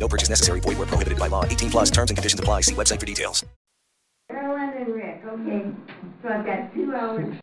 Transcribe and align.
No 0.00 0.08
purchase 0.08 0.30
necessary. 0.30 0.60
Void 0.60 0.78
where 0.78 0.86
prohibited 0.86 1.18
by 1.18 1.28
law. 1.28 1.44
18 1.44 1.70
plus 1.70 1.90
terms 1.90 2.10
and 2.10 2.16
conditions 2.16 2.40
apply. 2.40 2.62
See 2.62 2.74
website 2.74 2.98
for 2.98 3.06
details. 3.06 3.44
Carolyn 4.30 4.70
and 4.78 4.94
Rick, 4.94 5.22
okay, 5.28 5.70
so 6.22 6.28
I've 6.28 6.46
got 6.46 6.74
two 6.74 6.94
hours. 6.94 7.36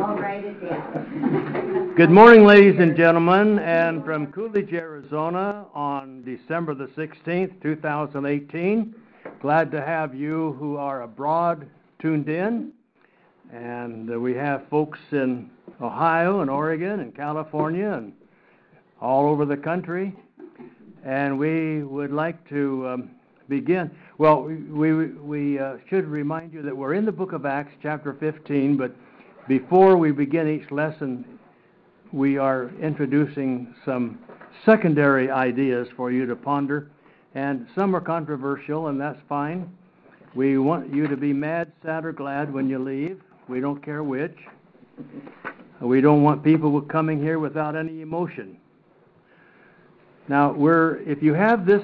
I'll 0.00 0.16
write 0.16 0.44
it 0.44 0.68
down. 0.68 1.94
Good 1.96 2.10
morning, 2.10 2.46
ladies 2.46 2.80
and 2.80 2.96
gentlemen, 2.96 3.58
and 3.58 4.04
from 4.04 4.32
Coolidge, 4.32 4.72
Arizona, 4.72 5.66
on 5.74 6.22
December 6.24 6.74
the 6.74 6.86
16th, 6.96 7.60
2018. 7.62 8.94
Glad 9.40 9.70
to 9.70 9.80
have 9.82 10.14
you 10.14 10.56
who 10.58 10.76
are 10.76 11.02
abroad 11.02 11.68
tuned 12.00 12.28
in. 12.28 12.72
And 13.52 14.22
we 14.22 14.34
have 14.34 14.66
folks 14.70 14.98
in 15.12 15.50
Ohio 15.80 16.40
and 16.40 16.50
Oregon 16.50 17.00
and 17.00 17.14
California 17.14 17.90
and 17.90 18.12
all 19.00 19.28
over 19.28 19.44
the 19.44 19.56
country. 19.56 20.16
And 21.04 21.38
we 21.38 21.82
would 21.82 22.12
like 22.12 22.48
to 22.50 22.88
um, 22.88 23.10
begin. 23.48 23.90
Well, 24.18 24.42
we, 24.42 25.06
we, 25.06 25.58
uh, 25.58 25.76
should 25.90 26.06
remind 26.06 26.52
you 26.52 26.62
that 26.62 26.76
we're 26.76 26.94
in 26.94 27.04
the 27.04 27.12
book 27.12 27.32
of 27.32 27.44
Acts, 27.44 27.72
chapter 27.82 28.14
15, 28.14 28.76
but 28.76 28.94
before 29.48 29.96
we 29.96 30.12
begin 30.12 30.48
each 30.48 30.70
lesson, 30.70 31.24
we 32.12 32.38
are 32.38 32.70
introducing 32.80 33.74
some 33.84 34.18
secondary 34.64 35.30
ideas 35.30 35.88
for 35.96 36.12
you 36.12 36.24
to 36.26 36.36
ponder, 36.36 36.90
and 37.34 37.66
some 37.74 37.96
are 37.96 38.00
controversial, 38.00 38.88
and 38.88 39.00
that's 39.00 39.18
fine. 39.28 39.70
We 40.34 40.58
want 40.58 40.94
you 40.94 41.08
to 41.08 41.16
be 41.16 41.32
mad, 41.32 41.72
sad, 41.82 42.04
or 42.04 42.12
glad 42.12 42.52
when 42.52 42.68
you 42.68 42.78
leave. 42.78 43.20
We 43.48 43.60
don't 43.60 43.84
care 43.84 44.02
which. 44.02 44.36
We 45.80 46.00
don't 46.00 46.22
want 46.22 46.44
people 46.44 46.80
coming 46.82 47.20
here 47.20 47.38
without 47.38 47.74
any 47.74 48.02
emotion. 48.02 48.56
Now, 50.28 50.52
we're 50.52 50.96
if 51.08 51.22
you 51.22 51.34
have 51.34 51.66
this 51.66 51.82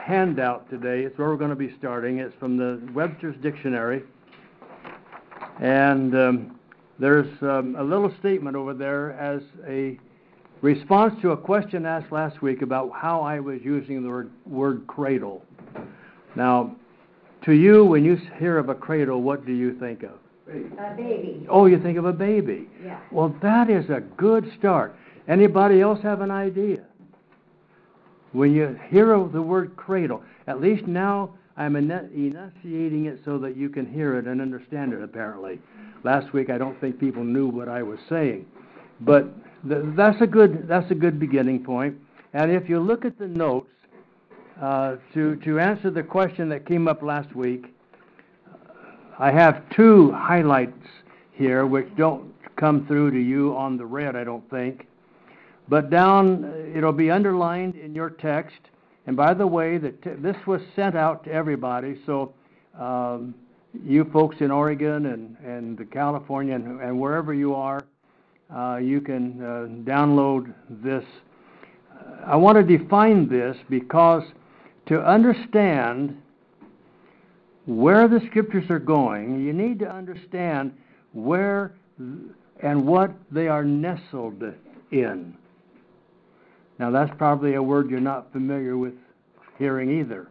handout 0.00 0.68
today, 0.70 1.02
it's 1.02 1.16
where 1.18 1.28
we're 1.28 1.36
going 1.36 1.50
to 1.50 1.56
be 1.56 1.74
starting. 1.78 2.18
It's 2.18 2.34
from 2.38 2.56
the 2.56 2.80
Webster's 2.92 3.36
Dictionary, 3.42 4.02
and 5.60 6.14
um, 6.14 6.58
there's 6.98 7.30
um, 7.42 7.76
a 7.78 7.82
little 7.82 8.12
statement 8.18 8.56
over 8.56 8.74
there 8.74 9.12
as 9.12 9.42
a 9.66 9.98
response 10.62 11.14
to 11.22 11.30
a 11.32 11.36
question 11.36 11.86
asked 11.86 12.10
last 12.12 12.42
week 12.42 12.62
about 12.62 12.90
how 12.94 13.20
I 13.20 13.40
was 13.40 13.60
using 13.62 14.02
the 14.02 14.08
word, 14.08 14.30
word 14.46 14.86
cradle. 14.86 15.42
Now, 16.34 16.74
to 17.44 17.52
you, 17.52 17.84
when 17.84 18.04
you 18.04 18.16
hear 18.38 18.58
of 18.58 18.68
a 18.68 18.74
cradle, 18.74 19.22
what 19.22 19.46
do 19.46 19.52
you 19.52 19.78
think 19.78 20.02
of? 20.02 20.18
A 20.48 20.94
baby, 20.96 21.46
Oh, 21.48 21.66
you 21.66 21.80
think 21.80 21.98
of 21.98 22.04
a 22.04 22.12
baby. 22.12 22.68
yeah. 22.84 23.00
Well, 23.10 23.34
that 23.42 23.68
is 23.70 23.88
a 23.90 24.00
good 24.16 24.50
start. 24.58 24.96
Anybody 25.28 25.80
else 25.80 26.00
have 26.02 26.20
an 26.20 26.30
idea? 26.30 26.84
When 28.36 28.52
you 28.52 28.78
hear 28.90 29.06
the 29.32 29.40
word 29.40 29.76
cradle, 29.76 30.22
at 30.46 30.60
least 30.60 30.86
now 30.86 31.30
I'm 31.56 31.74
enunciating 31.74 33.06
it 33.06 33.20
so 33.24 33.38
that 33.38 33.56
you 33.56 33.70
can 33.70 33.90
hear 33.90 34.18
it 34.18 34.26
and 34.26 34.42
understand 34.42 34.92
it, 34.92 35.02
apparently. 35.02 35.58
Last 36.04 36.34
week 36.34 36.50
I 36.50 36.58
don't 36.58 36.78
think 36.78 37.00
people 37.00 37.24
knew 37.24 37.48
what 37.48 37.70
I 37.70 37.82
was 37.82 37.98
saying. 38.10 38.44
But 39.00 39.22
th- 39.66 39.80
that's, 39.96 40.20
a 40.20 40.26
good, 40.26 40.68
that's 40.68 40.90
a 40.90 40.94
good 40.94 41.18
beginning 41.18 41.64
point. 41.64 41.96
And 42.34 42.52
if 42.52 42.68
you 42.68 42.78
look 42.78 43.06
at 43.06 43.18
the 43.18 43.26
notes, 43.26 43.70
uh, 44.60 44.96
to, 45.14 45.36
to 45.36 45.58
answer 45.58 45.90
the 45.90 46.02
question 46.02 46.50
that 46.50 46.66
came 46.66 46.88
up 46.88 47.02
last 47.02 47.34
week, 47.34 47.74
I 49.18 49.30
have 49.30 49.62
two 49.70 50.12
highlights 50.12 50.86
here 51.32 51.64
which 51.64 51.88
don't 51.96 52.34
come 52.56 52.86
through 52.86 53.12
to 53.12 53.18
you 53.18 53.56
on 53.56 53.78
the 53.78 53.86
red, 53.86 54.14
I 54.14 54.24
don't 54.24 54.48
think. 54.50 54.86
But 55.68 55.90
down, 55.90 56.72
it'll 56.74 56.92
be 56.92 57.10
underlined 57.10 57.74
in 57.74 57.94
your 57.94 58.10
text. 58.10 58.58
And 59.06 59.16
by 59.16 59.34
the 59.34 59.46
way, 59.46 59.78
the 59.78 59.90
t- 59.90 60.10
this 60.18 60.36
was 60.46 60.60
sent 60.74 60.96
out 60.96 61.24
to 61.24 61.32
everybody, 61.32 62.00
so 62.06 62.34
um, 62.78 63.34
you 63.84 64.04
folks 64.12 64.36
in 64.40 64.50
Oregon 64.50 65.06
and, 65.06 65.36
and 65.44 65.78
the 65.78 65.84
California 65.84 66.54
and, 66.54 66.80
and 66.80 66.98
wherever 66.98 67.34
you 67.34 67.54
are, 67.54 67.84
uh, 68.54 68.76
you 68.76 69.00
can 69.00 69.40
uh, 69.40 69.90
download 69.90 70.52
this. 70.68 71.04
I 72.24 72.36
want 72.36 72.56
to 72.56 72.78
define 72.78 73.28
this 73.28 73.56
because 73.68 74.22
to 74.86 75.00
understand 75.00 76.16
where 77.66 78.06
the 78.06 78.20
scriptures 78.28 78.70
are 78.70 78.78
going, 78.78 79.44
you 79.44 79.52
need 79.52 79.78
to 79.80 79.88
understand 79.88 80.72
where 81.12 81.74
and 82.62 82.86
what 82.86 83.12
they 83.30 83.48
are 83.48 83.64
nestled 83.64 84.42
in. 84.92 85.36
Now, 86.78 86.90
that's 86.90 87.10
probably 87.16 87.54
a 87.54 87.62
word 87.62 87.90
you're 87.90 88.00
not 88.00 88.32
familiar 88.32 88.76
with 88.76 88.94
hearing 89.58 90.00
either. 90.00 90.28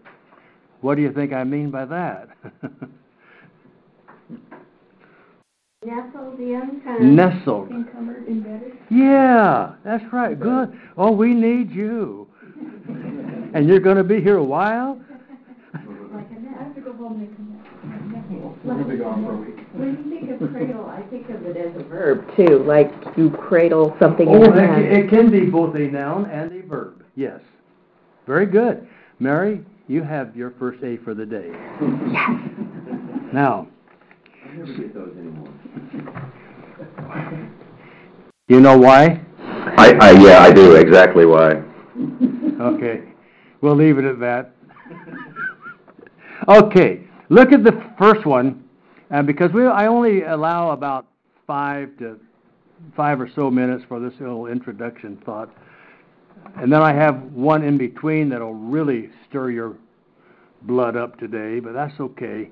What 0.81 0.95
do 0.95 1.01
you 1.01 1.11
think 1.11 1.33
I 1.33 1.43
mean 1.43 1.71
by 1.71 1.85
that? 1.85 2.29
Nestled 5.85 6.39
in, 6.39 6.81
kind 6.83 7.03
of. 7.03 7.09
Nestled. 7.09 7.69
Encumbered, 7.71 8.27
embedded. 8.27 8.73
Yeah, 8.89 9.75
that's 9.83 10.03
right. 10.11 10.39
Good. 10.39 10.79
Oh, 10.97 11.11
we 11.11 11.33
need 11.33 11.71
you. 11.71 12.27
And 13.55 13.69
you're 13.69 13.79
going 13.79 13.95
to 13.95 14.03
be 14.03 14.19
here 14.19 14.35
a 14.35 14.43
while? 14.43 14.99
Like 15.73 16.29
a 16.29 16.33
nest. 16.33 16.55
I 16.59 16.63
have 16.63 16.75
to 16.75 16.81
go 16.81 16.93
home 16.93 17.21
and 17.21 17.35
come 17.35 17.45
back. 17.53 17.65
We're 18.65 18.73
gonna 18.73 18.85
be 18.85 18.97
gone 18.97 19.23
for 19.25 19.33
a 19.33 19.37
week. 19.37 19.54
When 19.75 19.89
you 20.09 20.19
think 20.19 20.41
of 20.41 20.49
cradle, 20.51 20.85
I 20.85 21.01
think 21.09 21.29
of 21.29 21.45
it 21.45 21.57
as 21.57 21.75
a 21.79 21.83
verb 21.83 22.25
too, 22.35 22.59
like 22.63 22.91
you 23.17 23.29
cradle 23.31 23.95
something 23.99 24.27
in 24.27 24.35
Oh, 24.35 24.43
your 24.45 24.53
that 24.55 24.69
hand. 24.69 24.87
ca- 24.89 24.95
it 24.99 25.09
can 25.09 25.29
be 25.31 25.45
both 25.49 25.75
a 25.75 25.79
noun 25.79 26.25
and 26.29 26.51
a 26.53 26.61
verb. 26.65 27.03
Yes. 27.15 27.41
Very 28.25 28.45
good. 28.45 28.87
Mary, 29.19 29.63
you 29.87 30.01
have 30.03 30.35
your 30.35 30.51
first 30.59 30.81
A 30.83 30.97
for 30.97 31.13
the 31.13 31.25
day. 31.25 31.49
Yes. 31.51 32.29
Now, 33.33 33.67
I 34.45 34.53
never 34.55 34.73
get 34.73 34.93
those 34.93 35.15
anymore. 35.17 35.49
you 38.47 38.59
know 38.61 38.77
why? 38.77 39.21
I, 39.77 39.93
I, 39.99 40.11
yeah, 40.21 40.39
I 40.39 40.51
do, 40.53 40.75
exactly 40.75 41.25
why. 41.25 41.61
Okay, 42.61 43.03
we'll 43.61 43.75
leave 43.75 43.97
it 43.97 44.05
at 44.05 44.19
that. 44.19 44.51
Okay, 46.49 47.07
look 47.29 47.53
at 47.53 47.63
the 47.63 47.71
first 47.97 48.25
one, 48.25 48.64
uh, 49.11 49.21
because 49.21 49.51
we, 49.51 49.65
I 49.65 49.87
only 49.87 50.23
allow 50.23 50.71
about 50.71 51.07
five 51.45 51.97
to, 51.99 52.19
five 52.95 53.21
or 53.21 53.29
so 53.35 53.49
minutes 53.51 53.83
for 53.87 53.99
this 53.99 54.13
little 54.19 54.47
introduction 54.47 55.17
thought. 55.25 55.49
And 56.57 56.71
then 56.71 56.81
I 56.81 56.93
have 56.93 57.21
one 57.33 57.63
in 57.63 57.77
between 57.77 58.29
that'll 58.29 58.53
really 58.53 59.09
stir 59.27 59.51
your 59.51 59.75
blood 60.63 60.95
up 60.95 61.19
today, 61.19 61.59
but 61.59 61.73
that's 61.73 61.99
okay. 61.99 62.49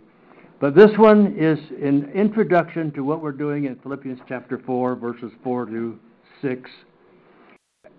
But 0.59 0.75
this 0.75 0.91
one 0.97 1.35
is 1.37 1.59
an 1.81 2.09
introduction 2.13 2.91
to 2.93 3.03
what 3.03 3.21
we're 3.21 3.31
doing 3.31 3.65
in 3.65 3.75
Philippians 3.77 4.19
chapter 4.27 4.61
four, 4.65 4.95
verses 4.95 5.31
four 5.43 5.65
to 5.65 5.99
six. 6.41 6.69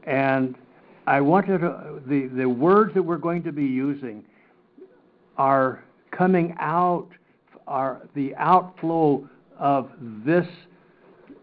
And 0.04 0.56
I 1.06 1.20
wanted 1.20 1.58
to, 1.58 2.00
the, 2.06 2.28
the 2.28 2.48
words 2.48 2.94
that 2.94 3.02
we're 3.02 3.18
going 3.18 3.42
to 3.42 3.52
be 3.52 3.64
using 3.64 4.24
are 5.36 5.84
coming 6.10 6.54
out, 6.58 7.08
are 7.66 8.02
the 8.14 8.34
outflow 8.36 9.28
of 9.58 9.90
this 10.00 10.46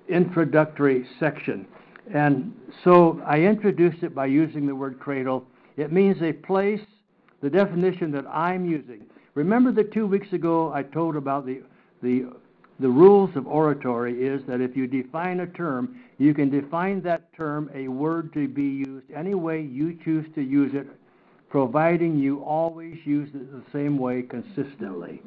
introductory 0.09 1.06
section. 1.19 1.65
And 2.13 2.53
so 2.83 3.21
I 3.25 3.39
introduced 3.39 4.03
it 4.03 4.13
by 4.13 4.25
using 4.25 4.65
the 4.65 4.75
word 4.75 5.00
cradle. 5.00 5.45
It 5.77 5.91
means 5.91 6.21
a 6.21 6.33
place, 6.33 6.81
the 7.41 7.50
definition 7.50 8.12
that 8.12 8.25
I'm 8.27 8.65
using. 8.65 9.06
Remember 9.33 9.71
that 9.73 9.94
two 9.94 10.07
weeks 10.07 10.33
ago 10.33 10.71
I 10.73 10.83
told 10.83 11.15
about 11.15 11.45
the, 11.45 11.62
the, 12.01 12.33
the 12.79 12.89
rules 12.89 13.29
of 13.35 13.47
oratory 13.47 14.21
is 14.21 14.41
that 14.47 14.59
if 14.59 14.75
you 14.75 14.88
define 14.88 15.39
a 15.39 15.47
term, 15.47 16.00
you 16.17 16.33
can 16.33 16.50
define 16.50 17.01
that 17.03 17.33
term, 17.33 17.69
a 17.74 17.88
word 17.88 18.33
to 18.33 18.47
be 18.47 18.63
used 18.63 19.06
any 19.15 19.33
way 19.33 19.62
you 19.62 19.97
choose 20.03 20.25
to 20.35 20.41
use 20.41 20.74
it, 20.74 20.88
providing 21.51 22.18
you 22.18 22.39
always 22.44 22.95
use 23.03 23.30
it 23.36 23.51
the 23.51 23.63
same 23.74 23.98
way 23.98 24.21
consistently. 24.21 25.21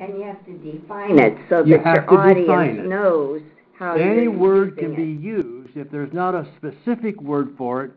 And 0.00 0.16
you 0.16 0.22
have 0.22 0.44
to 0.46 0.52
define 0.58 1.18
it 1.18 1.36
so 1.50 1.64
You 1.64 1.78
that 1.78 1.84
have 1.84 2.06
your 2.08 2.24
to 2.34 2.40
define 2.40 2.48
audience 2.50 2.80
it. 2.84 2.88
knows 2.88 3.42
how 3.76 3.94
Any 3.96 4.22
you're 4.22 4.30
word 4.30 4.70
using 4.76 4.94
can 4.94 4.96
be 4.96 5.22
used, 5.22 5.76
if 5.76 5.90
there's 5.90 6.12
not 6.12 6.34
a 6.34 6.46
specific 6.56 7.20
word 7.20 7.54
for 7.58 7.84
it, 7.84 7.90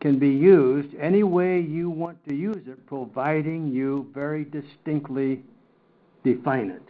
can 0.00 0.18
be 0.18 0.28
used 0.28 0.94
any 0.98 1.22
way 1.22 1.60
you 1.60 1.90
want 1.90 2.24
to 2.28 2.34
use 2.34 2.62
it, 2.66 2.86
providing 2.86 3.68
you 3.68 4.08
very 4.14 4.44
distinctly 4.44 5.42
define 6.24 6.70
it. 6.70 6.82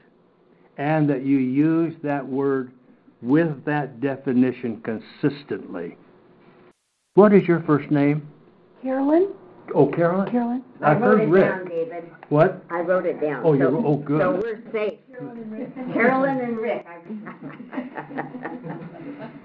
And 0.76 1.08
that 1.08 1.24
you 1.24 1.38
use 1.38 1.94
that 2.02 2.26
word 2.26 2.72
with 3.22 3.64
that 3.64 4.00
definition 4.00 4.82
consistently. 4.82 5.96
What 7.14 7.32
is 7.32 7.46
your 7.48 7.62
first 7.62 7.90
name? 7.90 8.28
Carolyn? 8.82 9.28
Oh, 9.74 9.86
Carolyn? 9.86 10.30
Carolyn? 10.30 10.64
I 10.82 10.90
I've 10.92 11.00
wrote 11.00 11.20
it 11.20 11.28
Rick. 11.28 11.48
down, 11.48 11.68
David. 11.68 12.10
What? 12.28 12.64
I 12.70 12.80
wrote 12.80 13.06
it 13.06 13.20
down. 13.20 13.42
Oh, 13.44 13.52
you 13.54 13.60
so- 13.64 13.70
wrote- 13.70 13.84
oh, 13.86 13.96
good. 13.96 14.20
So 14.20 14.40
we're 14.42 14.72
safe. 14.72 14.98
Carolyn 15.94 16.40
and 16.40 16.56
Rick. 16.58 16.86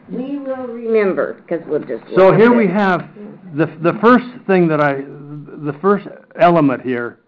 We 0.10 0.40
will 0.40 0.68
remember, 0.68 1.34
because 1.34 1.66
we'll 1.68 1.81
just. 1.84 2.04
So 2.16 2.34
here 2.34 2.52
at 2.52 2.56
we 2.58 2.68
have, 2.68 3.10
the, 3.56 3.66
the 3.81 3.98
first 4.00 4.25
thing 4.48 4.68
that 4.69 4.80
I, 4.80 5.02
the 5.02 5.78
first 5.81 6.08
element 6.40 6.81
here, 6.81 7.19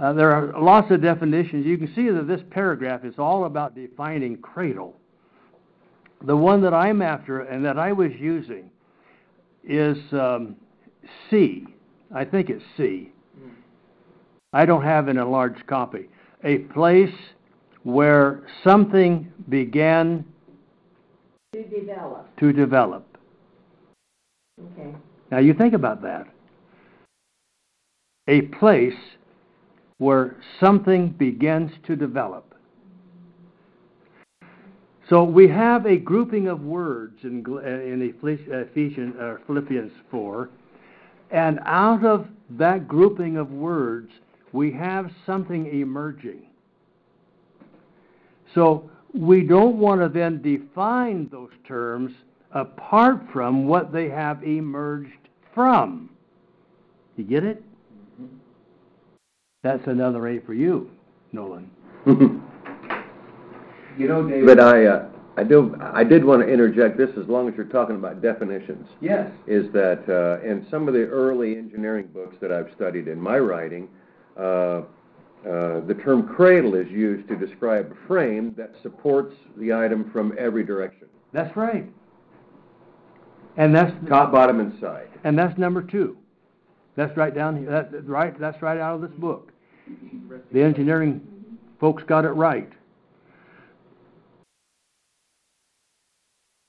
uh, 0.00 0.12
there 0.12 0.30
are 0.30 0.58
lots 0.60 0.90
of 0.92 1.02
definitions. 1.02 1.66
You 1.66 1.76
can 1.76 1.92
see 1.94 2.08
that 2.10 2.28
this 2.28 2.40
paragraph 2.50 3.04
is 3.04 3.14
all 3.18 3.44
about 3.46 3.74
defining 3.74 4.36
cradle. 4.38 4.96
The 6.22 6.36
one 6.36 6.60
that 6.62 6.72
I'm 6.72 7.02
after 7.02 7.40
and 7.40 7.64
that 7.64 7.76
I 7.78 7.90
was 7.92 8.12
using 8.18 8.70
is 9.64 9.98
um, 10.12 10.54
C. 11.28 11.66
I 12.16 12.24
think 12.24 12.48
it's 12.48 12.64
C. 12.78 13.12
I 14.54 14.64
don't 14.64 14.82
have 14.82 15.08
an 15.08 15.18
enlarged 15.18 15.66
copy. 15.66 16.08
A 16.44 16.58
place 16.72 17.14
where 17.82 18.42
something 18.64 19.30
began 19.50 20.24
To 21.52 21.62
develop, 21.62 22.34
to 22.38 22.52
develop. 22.54 23.18
okay. 24.58 24.94
Now 25.30 25.40
you 25.40 25.52
think 25.52 25.74
about 25.74 26.00
that. 26.02 26.26
A 28.28 28.42
place 28.58 28.94
where 29.98 30.36
something 30.58 31.10
begins 31.10 31.70
to 31.86 31.96
develop. 31.96 32.54
So 35.10 35.22
we 35.22 35.48
have 35.48 35.84
a 35.84 35.98
grouping 35.98 36.48
of 36.48 36.62
words 36.62 37.18
in, 37.24 37.44
uh, 37.46 37.60
in 37.60 38.00
Ephesians, 38.24 39.14
uh, 39.20 39.36
Philippians 39.46 39.92
4, 40.10 40.48
and 41.30 41.60
out 41.64 42.04
of 42.04 42.26
that 42.50 42.86
grouping 42.86 43.36
of 43.36 43.50
words, 43.50 44.10
we 44.52 44.72
have 44.72 45.10
something 45.24 45.66
emerging. 45.66 46.46
So 48.54 48.90
we 49.12 49.42
don't 49.42 49.76
want 49.76 50.00
to 50.00 50.08
then 50.08 50.40
define 50.40 51.28
those 51.30 51.50
terms 51.66 52.12
apart 52.52 53.20
from 53.32 53.66
what 53.66 53.92
they 53.92 54.08
have 54.08 54.42
emerged 54.44 55.28
from. 55.54 56.10
You 57.16 57.24
get 57.24 57.44
it? 57.44 57.62
That's 59.62 59.86
another 59.86 60.28
A 60.28 60.40
for 60.40 60.54
you, 60.54 60.90
Nolan. 61.32 61.70
You 63.98 64.08
know, 64.08 64.28
David. 64.28 64.60
I, 64.60 64.84
uh, 64.84 65.08
I 65.38 65.44
do, 65.44 65.76
I 65.80 66.02
did 66.02 66.24
want 66.24 66.42
to 66.42 66.48
interject 66.48 66.96
this 66.96 67.10
as 67.20 67.28
long 67.28 67.48
as 67.48 67.54
you're 67.56 67.66
talking 67.66 67.96
about 67.96 68.22
definitions. 68.22 68.86
Yes. 69.00 69.30
Is 69.46 69.70
that, 69.72 70.02
uh, 70.08 70.46
in 70.46 70.66
some 70.70 70.88
of 70.88 70.94
the 70.94 71.04
early 71.04 71.56
engineering 71.56 72.08
books 72.12 72.36
that 72.40 72.50
I've 72.50 72.70
studied 72.74 73.06
in 73.06 73.20
my 73.20 73.38
writing, 73.38 73.88
uh, 74.38 74.40
uh, 75.46 75.80
the 75.86 75.96
term 76.02 76.26
cradle 76.26 76.74
is 76.74 76.88
used 76.90 77.28
to 77.28 77.36
describe 77.36 77.92
a 77.92 78.06
frame 78.06 78.54
that 78.56 78.72
supports 78.82 79.34
the 79.58 79.72
item 79.72 80.10
from 80.10 80.34
every 80.38 80.64
direction, 80.64 81.06
That's 81.32 81.54
right. 81.56 81.86
And 83.58 83.74
that's 83.74 83.92
top, 84.08 84.32
bottom, 84.32 84.60
and 84.60 84.78
side. 84.80 85.08
and 85.24 85.38
that's 85.38 85.56
number 85.58 85.82
two. 85.82 86.16
That's 86.96 87.16
right 87.16 87.34
down 87.34 87.56
here. 87.58 87.70
That, 87.70 88.06
right. 88.08 88.38
That's 88.38 88.60
right 88.62 88.78
out 88.78 88.96
of 88.96 89.00
this 89.02 89.18
book. 89.18 89.52
The 90.52 90.62
engineering 90.62 91.20
folks 91.78 92.02
got 92.04 92.24
it 92.24 92.30
right. 92.30 92.70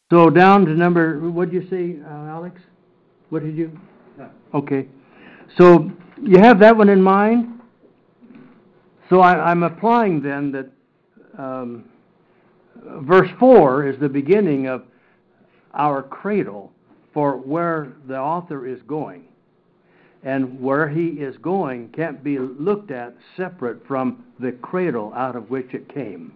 So 0.10 0.30
down 0.30 0.66
to 0.66 0.72
number. 0.72 1.20
What 1.20 1.52
did 1.52 1.64
you 1.64 1.70
say, 1.70 2.02
uh, 2.02 2.30
Alex? 2.30 2.62
What 3.30 3.44
did 3.44 3.58
you? 3.58 3.78
Okay. 4.54 4.88
So 5.58 5.92
you 6.22 6.40
have 6.40 6.60
that 6.60 6.78
one 6.78 6.88
in 6.88 7.02
mind. 7.02 7.60
So 9.10 9.20
I, 9.20 9.52
I'm 9.52 9.64
applying 9.64 10.22
then 10.22 10.52
that 10.54 10.70
um, 11.38 11.86
verse 13.02 13.30
four 13.38 13.86
is 13.88 14.00
the 14.00 14.08
beginning 14.08 14.68
of 14.68 14.84
our 15.74 16.04
cradle 16.04 16.72
for 17.14 17.38
where 17.38 17.94
the 18.08 18.18
author 18.18 18.66
is 18.66 18.82
going. 18.84 19.26
And 20.24 20.60
where 20.60 20.88
he 20.88 21.08
is 21.08 21.38
going 21.38 21.90
can't 21.90 22.24
be 22.24 22.40
looked 22.40 22.92
at 22.92 23.14
separate 23.36 23.86
from 23.86 24.24
the 24.40 24.54
cradle 24.54 25.14
out 25.16 25.36
of 25.36 25.50
which 25.50 25.74
it 25.74 25.94
came. 25.94 26.34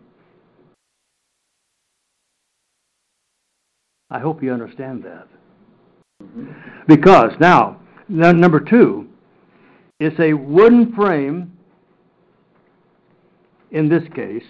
I 4.12 4.20
hope 4.20 4.44
you 4.44 4.52
understand 4.52 5.04
that. 5.04 5.28
Because 6.86 7.32
now, 7.40 7.80
n- 8.10 8.40
number 8.40 8.60
two, 8.60 9.08
it's 10.02 10.20
a 10.20 10.34
wooden 10.34 10.94
frame, 10.94 11.58
in 13.72 13.88
this 13.88 14.04
case, 14.14 14.44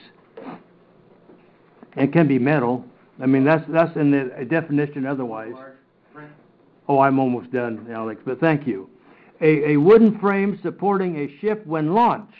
and 1.95 2.11
can 2.11 2.27
be 2.27 2.39
metal. 2.39 2.83
I 3.21 3.27
mean, 3.27 3.43
that's, 3.43 3.63
that's 3.69 3.95
in 3.95 4.09
the 4.09 4.45
definition 4.45 5.05
otherwise. 5.05 5.53
Oh, 6.87 6.99
I'm 6.99 7.19
almost 7.19 7.51
done, 7.51 7.87
Alex, 7.93 8.21
but 8.25 8.39
thank 8.39 8.65
you. 8.65 8.89
A, 9.41 9.73
a 9.73 9.77
wooden 9.77 10.19
frame 10.19 10.59
supporting 10.63 11.17
a 11.17 11.39
ship 11.39 11.65
when 11.67 11.93
launched. 11.93 12.33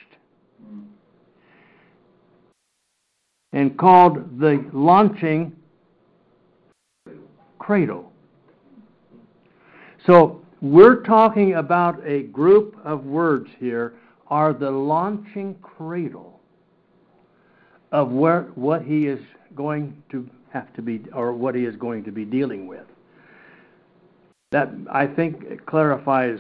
And 3.54 3.78
called 3.78 4.40
the 4.40 4.68
launching 4.74 5.56
cradle. 7.62 8.12
So 10.08 10.42
we're 10.62 11.04
talking 11.04 11.54
about 11.56 12.02
a 12.04 12.24
group 12.24 12.76
of 12.84 13.06
words 13.06 13.50
here 13.60 13.94
are 14.28 14.52
the 14.52 14.72
launching 14.72 15.56
cradle 15.62 16.40
of 17.92 18.10
where 18.10 18.44
what 18.56 18.82
he 18.82 19.06
is 19.06 19.20
going 19.54 20.02
to 20.10 20.28
have 20.52 20.74
to 20.74 20.82
be 20.82 21.04
or 21.14 21.34
what 21.34 21.54
he 21.54 21.66
is 21.66 21.76
going 21.76 22.04
to 22.06 22.12
be 22.12 22.26
dealing 22.26 22.66
with. 22.66 22.88
That 24.52 24.70
I 24.92 25.06
think 25.06 25.64
clarifies 25.68 26.40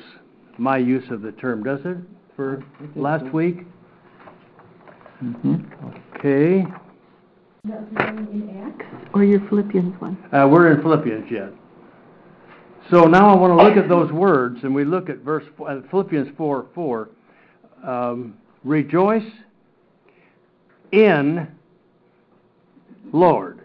my 0.57 0.77
use 0.77 1.07
of 1.11 1.21
the 1.21 1.33
term, 1.33 1.63
does 1.63 1.81
it, 1.85 1.97
for 2.35 2.63
last 2.95 3.31
week? 3.31 3.57
Mm-hmm. 5.23 5.55
Okay, 6.17 6.63
the 6.63 6.67
one 6.67 6.90
in 7.65 8.63
Acts? 8.65 8.85
Or 9.13 9.23
your 9.23 9.39
Philippians 9.49 9.99
one? 10.01 10.17
uh, 10.33 10.47
we're 10.47 10.71
in 10.73 10.81
Philippians 10.81 11.29
yet. 11.31 11.49
So 12.89 13.05
now 13.05 13.29
I 13.29 13.39
want 13.39 13.57
to 13.57 13.63
look 13.63 13.77
at 13.77 13.87
those 13.87 14.11
words, 14.11 14.59
and 14.63 14.73
we 14.73 14.83
look 14.83 15.09
at 15.09 15.19
verse 15.19 15.45
uh, 15.65 15.81
Philippians 15.89 16.29
four 16.37 16.67
four. 16.73 17.09
Um, 17.85 18.37
rejoice 18.63 19.25
in 20.91 21.47
Lord. 23.13 23.61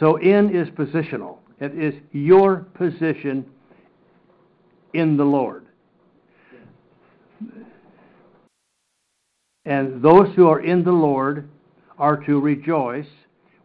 So 0.00 0.16
in 0.16 0.54
is 0.54 0.68
positional. 0.70 1.38
It 1.60 1.76
is 1.76 1.94
your 2.12 2.66
position 2.74 3.44
in 4.94 5.16
the 5.16 5.24
Lord. 5.24 5.66
And 9.64 10.02
those 10.02 10.34
who 10.34 10.48
are 10.48 10.60
in 10.60 10.84
the 10.84 10.92
Lord 10.92 11.48
are 11.98 12.16
to 12.24 12.40
rejoice. 12.40 13.08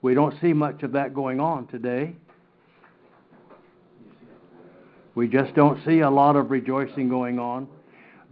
We 0.02 0.14
don't 0.14 0.36
see 0.42 0.54
much 0.54 0.84
of 0.84 0.92
that 0.94 1.14
going 1.14 1.40
on 1.40 1.68
today. 1.68 2.16
We 5.16 5.28
just 5.28 5.54
don't 5.54 5.84
see 5.86 6.00
a 6.00 6.10
lot 6.10 6.36
of 6.36 6.50
rejoicing 6.50 7.08
going 7.08 7.40
on. 7.40 7.68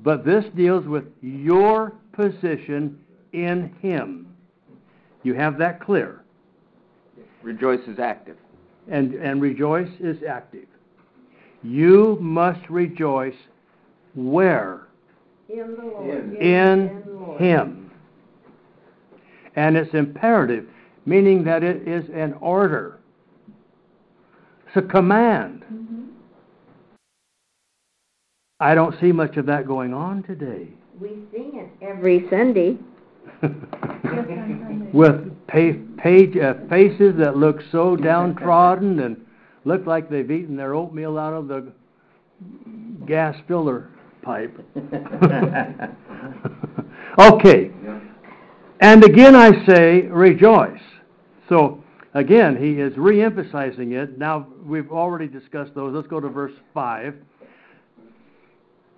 But 0.03 0.25
this 0.25 0.45
deals 0.55 0.85
with 0.85 1.05
your 1.21 1.93
position 2.13 2.99
in 3.33 3.75
Him. 3.81 4.35
You 5.23 5.35
have 5.35 5.59
that 5.59 5.79
clear. 5.79 6.23
Rejoice 7.43 7.87
is 7.87 7.99
active. 7.99 8.37
And, 8.87 9.13
and 9.13 9.41
rejoice 9.41 9.91
is 9.99 10.17
active. 10.27 10.65
You 11.61 12.17
must 12.19 12.67
rejoice 12.69 13.35
where? 14.15 14.87
In 15.47 15.75
the 15.77 15.83
Lord. 15.83 16.33
In 16.35 17.03
the 17.05 17.11
Lord. 17.11 17.41
Him. 17.41 17.80
And 19.55 19.75
it's 19.75 19.93
imperative, 19.93 20.67
meaning 21.05 21.43
that 21.43 21.63
it 21.63 21.87
is 21.87 22.05
an 22.13 22.33
order. 22.39 22.99
It's 24.67 24.77
a 24.77 24.81
command. 24.81 25.65
I 28.59 28.75
don't 28.75 28.95
see 29.01 29.11
much 29.11 29.37
of 29.37 29.45
that 29.47 29.67
going 29.67 29.93
on 29.93 30.23
today. 30.23 30.67
We 30.99 31.09
sing 31.33 31.53
it 31.55 31.69
every 31.83 32.27
Sunday. 32.29 32.77
With 34.93 35.47
pa- 35.47 35.79
page, 35.97 36.37
uh, 36.37 36.53
faces 36.69 37.15
that 37.17 37.37
look 37.37 37.59
so 37.71 37.95
downtrodden 37.95 38.99
and 38.99 39.25
look 39.65 39.87
like 39.87 40.09
they've 40.09 40.29
eaten 40.29 40.55
their 40.55 40.75
oatmeal 40.75 41.17
out 41.17 41.33
of 41.33 41.47
the 41.47 41.71
gas 43.07 43.35
filler 43.47 43.89
pipe. 44.21 44.55
okay. 47.19 47.71
And 48.81 49.03
again 49.03 49.35
I 49.35 49.63
say, 49.67 50.01
rejoice. 50.01 50.81
So, 51.47 51.83
again, 52.15 52.57
he 52.57 52.81
is 52.81 52.97
re 52.97 53.21
emphasizing 53.21 53.91
it. 53.91 54.17
Now, 54.17 54.47
we've 54.65 54.91
already 54.91 55.27
discussed 55.27 55.75
those. 55.75 55.93
Let's 55.93 56.07
go 56.07 56.19
to 56.19 56.27
verse 56.27 56.53
5. 56.73 57.13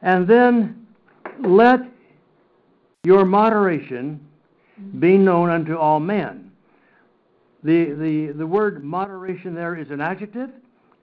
And 0.02 0.26
then 0.28 0.88
let 1.46 1.80
your 3.04 3.26
moderation 3.26 4.26
be 5.00 5.18
known 5.18 5.50
unto 5.50 5.76
all 5.76 6.00
men. 6.00 6.52
The, 7.64 7.94
the, 7.94 8.34
the 8.38 8.48
word 8.48 8.84
moderation 8.84 9.54
there 9.54 9.76
is 9.76 9.90
an 9.90 10.00
adjective, 10.00 10.50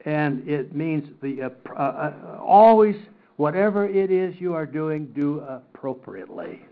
and 0.07 0.47
it 0.49 0.75
means 0.75 1.09
the 1.23 1.43
uh, 1.43 1.73
uh, 1.75 2.39
always, 2.43 2.97
whatever 3.37 3.87
it 3.87 4.11
is 4.11 4.35
you 4.39 4.55
are 4.55 4.67
doing, 4.67 5.07
do 5.07 5.41
appropriately. 5.41 6.63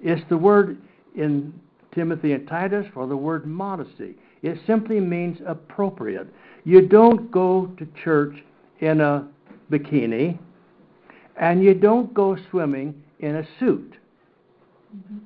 It's 0.00 0.22
the 0.28 0.36
word 0.36 0.78
in 1.14 1.52
Timothy 1.94 2.32
and 2.32 2.46
Titus 2.46 2.86
for 2.92 3.06
the 3.06 3.16
word 3.16 3.46
modesty. 3.46 4.16
It 4.42 4.58
simply 4.66 5.00
means 5.00 5.38
appropriate. 5.46 6.28
You 6.64 6.86
don't 6.86 7.30
go 7.30 7.66
to 7.78 7.86
church 8.02 8.34
in 8.80 9.00
a 9.00 9.26
bikini, 9.70 10.38
and 11.36 11.62
you 11.62 11.74
don't 11.74 12.12
go 12.12 12.36
swimming 12.50 13.02
in 13.20 13.36
a 13.36 13.46
suit. 13.58 13.96
Mm-hmm. 14.94 15.18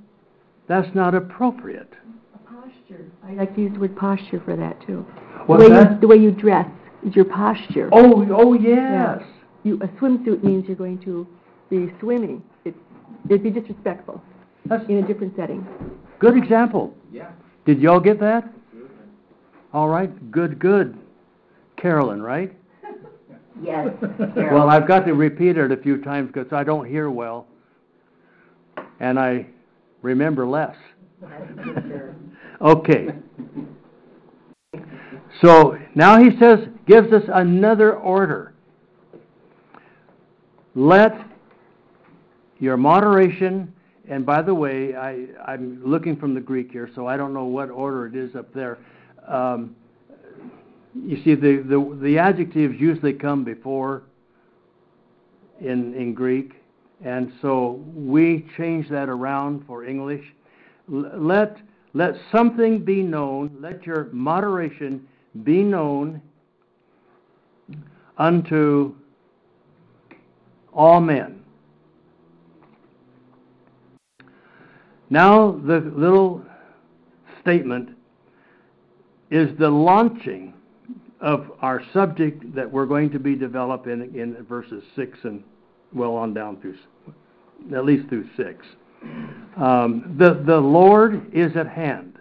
That's 0.69 0.95
not 0.95 1.15
appropriate. 1.15 1.93
A 2.35 2.39
Posture. 2.39 3.07
I 3.25 3.33
like 3.33 3.55
to 3.57 3.63
use 3.63 3.73
the 3.73 3.81
word 3.81 3.97
posture 3.97 4.41
for 4.45 4.55
that 4.57 4.81
too. 4.87 5.05
What's 5.47 5.65
the 5.65 5.71
way 5.71 5.75
that? 5.75 5.93
You, 5.93 6.01
the 6.01 6.07
way 6.07 6.17
you 6.17 6.31
dress 6.31 6.69
is 7.07 7.17
your 7.17 7.25
posture. 7.25 7.89
Oh, 7.93 8.27
oh 8.31 8.55
yes. 8.55 9.23
You, 9.65 9.77
a 9.83 9.89
swimsuit 10.01 10.45
means 10.45 10.67
you're 10.67 10.77
going 10.77 11.01
to 11.01 11.27
be 11.71 11.93
swimming. 12.01 12.43
It, 12.65 12.75
it'd 13.29 13.43
be 13.43 13.51
disrespectful 13.51 14.23
That's 14.69 14.89
in 14.89 14.99
a 14.99 15.07
different 15.07 15.35
setting. 15.37 15.67
good 16.19 16.37
example. 16.37 16.95
Yeah. 17.13 17.31
Did 17.65 17.81
y'all 17.81 18.01
get 18.01 18.21
that? 18.21 18.49
All 19.73 19.89
right, 19.89 20.31
good, 20.31 20.59
good. 20.59 20.99
Carolyn, 21.77 22.23
right? 22.23 22.55
Yes, 23.61 23.89
Well, 24.37 24.71
I've 24.71 24.87
got 24.87 25.05
to 25.07 25.15
repeat 25.15 25.59
it 25.59 25.73
a 25.73 25.77
few 25.77 26.01
times 26.01 26.31
because 26.33 26.53
I 26.53 26.63
don't 26.63 26.87
hear 26.87 27.11
well, 27.11 27.49
and 29.01 29.19
I 29.19 29.47
remember 30.03 30.47
less. 30.47 30.77
Okay. 32.61 33.09
So 35.41 35.79
now 35.95 36.19
he 36.19 36.31
says, 36.41 36.59
gives 36.87 37.13
us 37.13 37.23
another 37.33 37.95
order. 37.95 38.55
Let 40.75 41.13
your 42.59 42.77
moderation, 42.77 43.73
and 44.09 44.25
by 44.25 44.43
the 44.43 44.55
way, 44.55 44.97
I, 44.97 45.27
I'm 45.47 45.83
looking 45.85 46.17
from 46.17 46.35
the 46.35 46.41
Greek 46.41 46.73
here, 46.73 46.91
so 46.95 47.07
I 47.07 47.17
don't 47.17 47.35
know 47.35 47.45
what 47.45 47.69
order 47.71 48.07
it 48.07 48.17
is 48.17 48.35
up 48.35 48.53
there. 48.55 48.79
Um, 49.27 49.77
you 50.95 51.23
see, 51.23 51.35
the, 51.35 51.59
the, 51.59 51.99
the 52.01 52.19
adjectives 52.19 52.81
usually 52.81 53.13
come 53.13 53.45
before 53.45 54.05
in, 55.61 55.95
in 55.95 56.15
Greek, 56.15 56.55
and 57.05 57.33
so 57.43 57.85
we 57.95 58.47
change 58.57 58.89
that 58.89 59.09
around 59.09 59.67
for 59.67 59.85
English. 59.85 60.25
Let, 60.89 61.59
let 61.93 62.15
something 62.33 62.85
be 62.85 63.03
known, 63.03 63.59
let 63.61 63.85
your 63.85 64.09
moderation 64.13 65.07
be 65.45 65.63
known 65.63 66.23
unto 68.17 68.95
all 70.73 71.01
men. 71.01 71.38
Now, 75.11 75.53
the 75.53 75.81
little 75.97 76.43
statement 77.41 77.91
is 79.31 79.57
the 79.59 79.71
launching 79.71 80.55
of 81.21 81.51
our 81.61 81.83
subject 81.93 82.55
that 82.55 82.71
we're 82.71 82.87
going 82.87 83.11
to 83.11 83.19
be 83.19 83.35
developing 83.35 84.15
in 84.15 84.37
verses 84.49 84.85
6 84.95 85.19
and 85.25 85.43
well 85.93 86.15
on 86.15 86.35
down 86.35 86.61
through, 86.61 86.77
at 87.75 87.85
least 87.85 88.09
through 88.09 88.29
6. 88.37 88.67
Um, 89.57 90.17
the, 90.19 90.43
the 90.47 90.59
Lord 90.59 91.31
is 91.33 91.57
at 91.57 91.69
hand. 91.69 92.19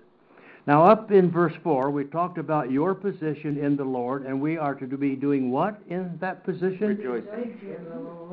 Now, 0.66 0.84
up 0.84 1.12
in 1.12 1.32
verse 1.32 1.54
4, 1.64 1.92
we 1.92 2.04
talked 2.06 2.38
about 2.38 2.72
your 2.72 2.94
position 2.94 3.58
in 3.58 3.78
the 3.78 3.86
Lord, 3.86 4.26
and 4.26 4.42
we 4.42 4.58
are 4.58 4.76
to 4.76 4.98
be 4.98 5.16
doing 5.16 5.50
what 5.50 5.80
in 5.90 6.18
that 6.20 6.44
position? 6.44 6.88
Rejoicing. 6.88 7.58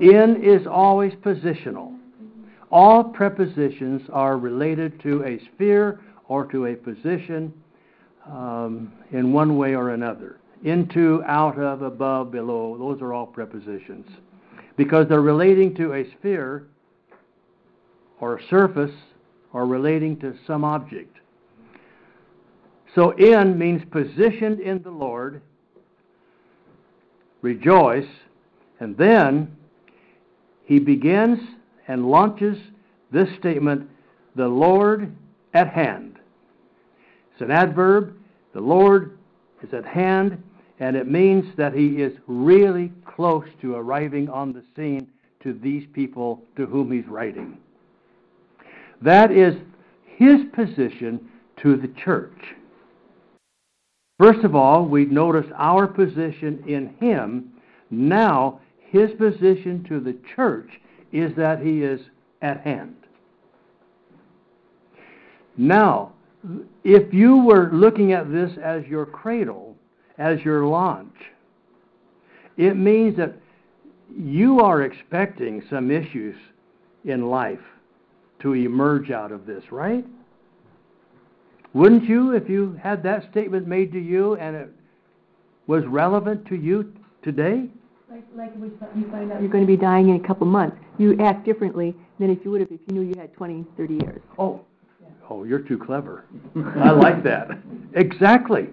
In 0.00 0.42
is 0.42 0.66
always 0.66 1.12
positional. 1.14 1.96
All 2.74 3.04
prepositions 3.04 4.02
are 4.12 4.36
related 4.36 5.00
to 5.02 5.22
a 5.22 5.38
sphere 5.54 6.00
or 6.26 6.44
to 6.46 6.66
a 6.66 6.74
position 6.74 7.54
um, 8.26 8.92
in 9.12 9.32
one 9.32 9.56
way 9.56 9.76
or 9.76 9.90
another. 9.90 10.40
Into, 10.64 11.22
out 11.24 11.56
of, 11.56 11.82
above, 11.82 12.32
below, 12.32 12.76
those 12.76 13.00
are 13.00 13.12
all 13.14 13.26
prepositions. 13.26 14.08
Because 14.76 15.08
they're 15.08 15.20
relating 15.20 15.72
to 15.76 15.92
a 15.92 16.04
sphere 16.18 16.66
or 18.18 18.38
a 18.38 18.46
surface 18.48 18.90
or 19.52 19.66
relating 19.66 20.18
to 20.18 20.34
some 20.44 20.64
object. 20.64 21.16
So, 22.96 23.12
in 23.12 23.56
means 23.56 23.82
positioned 23.92 24.58
in 24.58 24.82
the 24.82 24.90
Lord, 24.90 25.42
rejoice, 27.40 28.08
and 28.80 28.96
then 28.96 29.56
he 30.64 30.80
begins 30.80 31.38
and 31.88 32.06
launches 32.06 32.58
this 33.12 33.28
statement 33.38 33.88
the 34.36 34.48
Lord 34.48 35.14
at 35.52 35.68
hand. 35.68 36.18
It's 37.32 37.42
an 37.42 37.50
adverb. 37.50 38.16
The 38.52 38.60
Lord 38.60 39.18
is 39.62 39.72
at 39.72 39.84
hand, 39.84 40.42
and 40.80 40.96
it 40.96 41.10
means 41.10 41.44
that 41.56 41.74
he 41.74 42.02
is 42.02 42.12
really 42.26 42.92
close 43.04 43.46
to 43.60 43.74
arriving 43.74 44.28
on 44.28 44.52
the 44.52 44.62
scene 44.76 45.08
to 45.42 45.52
these 45.52 45.84
people 45.92 46.42
to 46.56 46.66
whom 46.66 46.90
he's 46.90 47.06
writing. 47.06 47.58
That 49.02 49.30
is 49.30 49.54
his 50.16 50.40
position 50.54 51.28
to 51.62 51.76
the 51.76 51.88
church. 52.04 52.54
First 54.18 54.44
of 54.44 54.54
all, 54.54 54.84
we 54.86 55.04
notice 55.06 55.46
our 55.56 55.86
position 55.86 56.62
in 56.66 56.94
him. 57.00 57.52
Now, 57.90 58.60
his 58.78 59.10
position 59.18 59.84
to 59.88 59.98
the 60.00 60.16
church 60.36 60.70
is 61.14 61.34
that 61.36 61.60
he 61.60 61.82
is 61.82 62.00
at 62.42 62.60
hand. 62.60 62.96
Now, 65.56 66.12
if 66.82 67.14
you 67.14 67.36
were 67.36 67.70
looking 67.72 68.12
at 68.12 68.30
this 68.30 68.50
as 68.62 68.84
your 68.86 69.06
cradle, 69.06 69.76
as 70.18 70.40
your 70.40 70.66
launch, 70.66 71.14
it 72.56 72.76
means 72.76 73.16
that 73.16 73.36
you 74.14 74.60
are 74.60 74.82
expecting 74.82 75.62
some 75.70 75.92
issues 75.92 76.34
in 77.04 77.30
life 77.30 77.60
to 78.40 78.54
emerge 78.54 79.12
out 79.12 79.30
of 79.30 79.46
this, 79.46 79.62
right? 79.70 80.04
Wouldn't 81.74 82.04
you 82.04 82.32
if 82.32 82.48
you 82.48 82.78
had 82.82 83.04
that 83.04 83.30
statement 83.30 83.68
made 83.68 83.92
to 83.92 84.00
you 84.00 84.34
and 84.34 84.56
it 84.56 84.68
was 85.68 85.84
relevant 85.86 86.46
to 86.46 86.56
you 86.56 86.92
today? 87.22 87.68
Like, 88.14 88.24
like 88.36 88.50
if 88.54 88.96
you 88.96 89.10
find 89.10 89.32
out 89.32 89.40
you're 89.40 89.50
going 89.50 89.64
to 89.64 89.72
be 89.72 89.76
dying 89.76 90.10
in 90.10 90.16
a 90.16 90.24
couple 90.24 90.46
months, 90.46 90.76
you 90.98 91.18
act 91.20 91.44
differently 91.44 91.96
than 92.20 92.30
if 92.30 92.38
you 92.44 92.52
would 92.52 92.60
have 92.60 92.70
if 92.70 92.78
you 92.86 92.94
knew 92.94 93.00
you 93.00 93.14
had 93.18 93.32
20, 93.34 93.66
30 93.76 93.94
years. 93.94 94.22
Oh, 94.38 94.60
oh, 95.28 95.42
you're 95.42 95.58
too 95.58 95.76
clever. 95.76 96.24
I 96.76 96.90
like 96.90 97.24
that. 97.24 97.48
Exactly. 97.94 98.68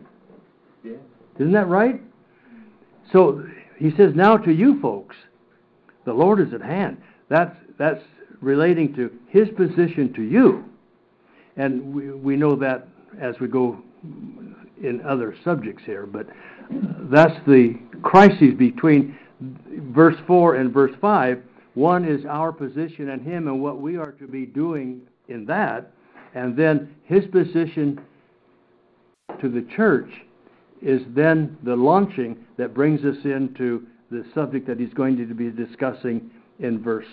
Yeah. 0.83 0.97
Isn't 1.39 1.53
that 1.53 1.67
right? 1.67 1.99
So 3.11 3.43
he 3.79 3.89
says, 3.97 4.11
now 4.13 4.37
to 4.37 4.51
you 4.51 4.79
folks, 4.79 5.15
the 6.05 6.13
Lord 6.13 6.39
is 6.39 6.53
at 6.53 6.61
hand. 6.61 7.01
That's, 7.27 7.55
that's 7.79 8.03
relating 8.41 8.93
to 8.93 9.11
his 9.27 9.49
position 9.57 10.13
to 10.17 10.21
you. 10.21 10.65
And 11.57 11.95
we, 11.95 12.11
we 12.11 12.35
know 12.35 12.55
that 12.57 12.87
as 13.19 13.39
we 13.41 13.47
go 13.47 13.81
in 14.83 15.01
other 15.03 15.35
subjects 15.43 15.81
here, 15.83 16.05
but 16.05 16.27
that's 17.11 17.35
the 17.47 17.79
crisis 18.03 18.53
between 18.57 19.17
verse 19.41 20.15
4 20.27 20.55
and 20.55 20.73
verse 20.73 20.93
5. 21.01 21.41
One 21.73 22.05
is 22.05 22.25
our 22.25 22.51
position 22.51 23.09
and 23.09 23.21
him 23.21 23.47
and 23.47 23.61
what 23.61 23.79
we 23.79 23.97
are 23.97 24.11
to 24.13 24.27
be 24.27 24.45
doing 24.45 25.01
in 25.27 25.45
that, 25.45 25.91
and 26.35 26.57
then 26.57 26.93
his 27.03 27.25
position 27.31 27.99
to 29.39 29.49
the 29.49 29.65
church 29.75 30.09
is 30.81 31.01
then 31.09 31.57
the 31.63 31.75
launching 31.75 32.37
that 32.57 32.73
brings 32.73 33.01
us 33.05 33.17
into 33.23 33.85
the 34.09 34.25
subject 34.33 34.67
that 34.67 34.79
he's 34.79 34.93
going 34.93 35.15
to 35.15 35.33
be 35.33 35.49
discussing 35.49 36.29
in 36.59 36.81
verse, 36.83 37.05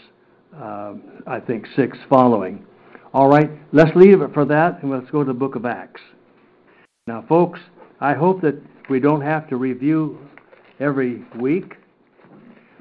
uh, 0.57 0.95
I 1.27 1.39
think, 1.41 1.67
6 1.77 1.97
following. 2.09 2.65
All 3.15 3.29
right, 3.29 3.51
let's 3.73 3.95
leave 3.95 4.21
it 4.21 4.35
for 4.35 4.45
that 4.47 4.83
and 4.83 4.91
let's 4.91 5.11
go 5.11 5.23
to 5.23 5.33
the 5.33 5.39
book 5.39 5.55
of 5.55 5.65
Acts. 5.65 6.01
Now, 7.07 7.25
folks, 7.29 7.61
I 8.01 8.15
hope 8.15 8.43
that 8.43 8.61
we 8.91 9.01
don't 9.01 9.23
have 9.23 9.49
to 9.49 9.57
review 9.57 10.19
every 10.81 11.25
week. 11.39 11.75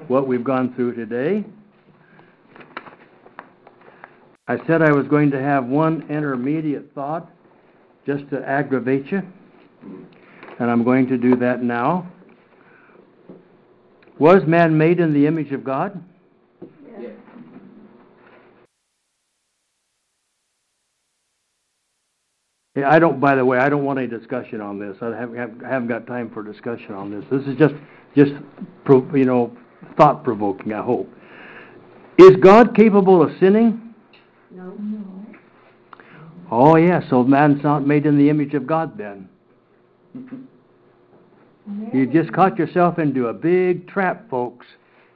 What 0.06 0.28
we've 0.28 0.44
gone 0.44 0.74
through 0.74 0.94
today. 0.94 1.44
I 4.46 4.56
said 4.66 4.80
I 4.80 4.92
was 4.92 5.06
going 5.08 5.30
to 5.32 5.40
have 5.40 5.66
one 5.66 6.06
intermediate 6.08 6.94
thought 6.94 7.30
just 8.06 8.28
to 8.30 8.42
aggravate 8.48 9.12
you, 9.12 9.22
and 10.58 10.70
I'm 10.70 10.84
going 10.84 11.06
to 11.08 11.18
do 11.18 11.36
that 11.36 11.62
now. 11.62 12.10
Was 14.18 14.42
man 14.46 14.76
made 14.78 15.00
in 15.00 15.12
the 15.12 15.26
image 15.26 15.52
of 15.52 15.64
God? 15.64 16.02
Yeah, 22.74 22.88
I 22.88 23.00
don't, 23.00 23.18
by 23.18 23.34
the 23.34 23.44
way, 23.44 23.58
I 23.58 23.68
don't 23.68 23.84
want 23.84 23.98
any 23.98 24.06
discussion 24.06 24.60
on 24.60 24.78
this. 24.78 24.96
I 25.02 25.06
haven't, 25.06 25.62
haven't 25.64 25.88
got 25.88 26.06
time 26.06 26.30
for 26.30 26.44
discussion 26.44 26.92
on 26.94 27.10
this. 27.10 27.24
This 27.30 27.42
is 27.48 27.58
just, 27.58 27.74
just, 28.14 28.30
you 28.86 29.24
know, 29.24 29.56
thought 29.96 30.24
provoking, 30.24 30.72
I 30.72 30.82
hope. 30.82 31.12
Is 32.18 32.36
God 32.42 32.74
capable 32.74 33.22
of 33.22 33.30
sinning? 33.38 33.94
No. 34.50 34.72
Oh, 36.50 36.76
yeah, 36.76 37.00
so 37.10 37.22
man's 37.22 37.62
not 37.62 37.86
made 37.86 38.06
in 38.06 38.16
the 38.16 38.28
image 38.30 38.54
of 38.54 38.66
God 38.66 38.96
then. 38.98 39.28
You 41.92 42.06
just 42.06 42.32
caught 42.32 42.56
yourself 42.58 42.98
into 42.98 43.26
a 43.26 43.34
big 43.34 43.86
trap, 43.88 44.30
folks. 44.30 44.66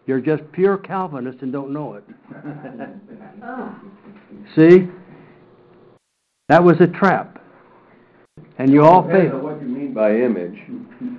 You're 0.06 0.20
just 0.20 0.42
pure 0.52 0.76
Calvinist 0.76 1.38
and 1.40 1.50
don't 1.50 1.72
know 1.72 1.94
it. 1.94 2.04
Oh, 3.42 3.74
See? 4.54 4.88
That 6.50 6.62
was 6.62 6.76
a 6.80 6.88
trap. 6.88 7.42
And 8.58 8.70
you 8.70 8.82
all 8.84 9.00
Depends 9.02 9.30
failed. 9.30 9.34
on 9.36 9.42
what 9.42 9.62
you 9.62 9.68
mean 9.68 9.94
by 9.94 10.14
image. 10.14 10.58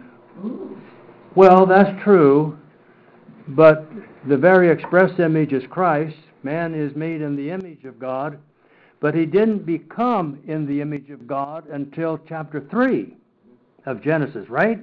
Well, 1.35 1.65
that's 1.65 1.89
true, 2.03 2.59
but 3.49 3.87
the 4.27 4.37
very 4.37 4.69
express 4.69 5.19
image 5.19 5.53
is 5.53 5.63
Christ. 5.69 6.15
Man 6.43 6.73
is 6.73 6.95
made 6.95 7.21
in 7.21 7.35
the 7.35 7.49
image 7.49 7.83
of 7.85 7.99
God, 7.99 8.39
but 8.99 9.13
he 9.13 9.25
didn't 9.25 9.65
become 9.65 10.39
in 10.47 10.65
the 10.65 10.81
image 10.81 11.09
of 11.09 11.27
God 11.27 11.67
until 11.67 12.19
chapter 12.27 12.65
3 12.69 13.15
of 13.85 14.01
Genesis, 14.01 14.49
right? 14.49 14.79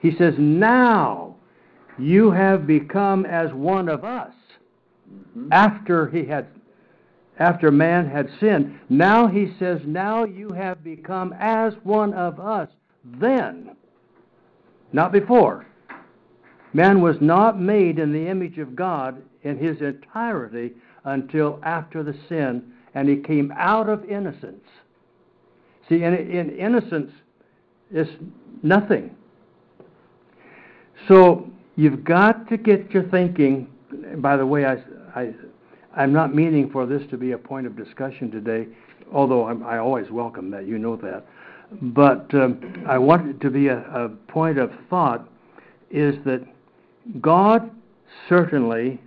He 0.00 0.16
says, 0.16 0.34
Now 0.38 1.36
you 1.98 2.30
have 2.30 2.66
become 2.66 3.24
as 3.26 3.52
one 3.52 3.88
of 3.88 4.04
us. 4.04 4.32
Mm-hmm. 5.36 5.52
After 5.52 6.08
he 6.08 6.24
had 6.24 6.46
after 7.38 7.70
man 7.70 8.08
had 8.08 8.28
sinned. 8.38 8.78
Now 8.88 9.26
he 9.26 9.52
says, 9.58 9.80
Now 9.86 10.24
you 10.24 10.50
have 10.50 10.84
become 10.84 11.34
as 11.38 11.74
one 11.82 12.12
of 12.14 12.38
us. 12.38 12.68
Then 13.04 13.74
not 14.92 15.12
before. 15.12 15.66
Man 16.72 17.00
was 17.00 17.16
not 17.20 17.60
made 17.60 17.98
in 17.98 18.12
the 18.12 18.28
image 18.28 18.58
of 18.58 18.74
God 18.74 19.22
in 19.42 19.58
his 19.58 19.80
entirety 19.80 20.72
until 21.04 21.60
after 21.62 22.02
the 22.02 22.14
sin, 22.28 22.72
and 22.94 23.08
he 23.08 23.16
came 23.16 23.52
out 23.56 23.88
of 23.88 24.04
innocence. 24.04 24.64
See, 25.88 26.02
in, 26.02 26.14
in 26.14 26.56
innocence 26.56 27.10
is 27.92 28.08
nothing. 28.62 29.14
So 31.08 31.50
you've 31.76 32.04
got 32.04 32.48
to 32.48 32.56
get 32.56 32.90
your 32.92 33.04
thinking. 33.04 33.68
By 34.16 34.36
the 34.36 34.46
way, 34.46 34.64
I, 34.64 34.76
I, 35.14 35.34
I'm 35.94 36.12
not 36.12 36.34
meaning 36.34 36.70
for 36.70 36.86
this 36.86 37.02
to 37.10 37.18
be 37.18 37.32
a 37.32 37.38
point 37.38 37.66
of 37.66 37.76
discussion 37.76 38.30
today, 38.30 38.68
although 39.12 39.46
I'm, 39.46 39.64
I 39.64 39.78
always 39.78 40.10
welcome 40.10 40.50
that. 40.52 40.66
You 40.66 40.78
know 40.78 40.96
that 40.96 41.26
but 41.80 42.32
um, 42.34 42.84
I 42.86 42.98
want 42.98 43.28
it 43.28 43.40
to 43.40 43.50
be 43.50 43.68
a, 43.68 43.78
a 43.78 44.08
point 44.28 44.58
of 44.58 44.70
thought 44.90 45.28
is 45.90 46.14
that 46.24 46.46
God 47.20 47.70
certainly 48.28 49.00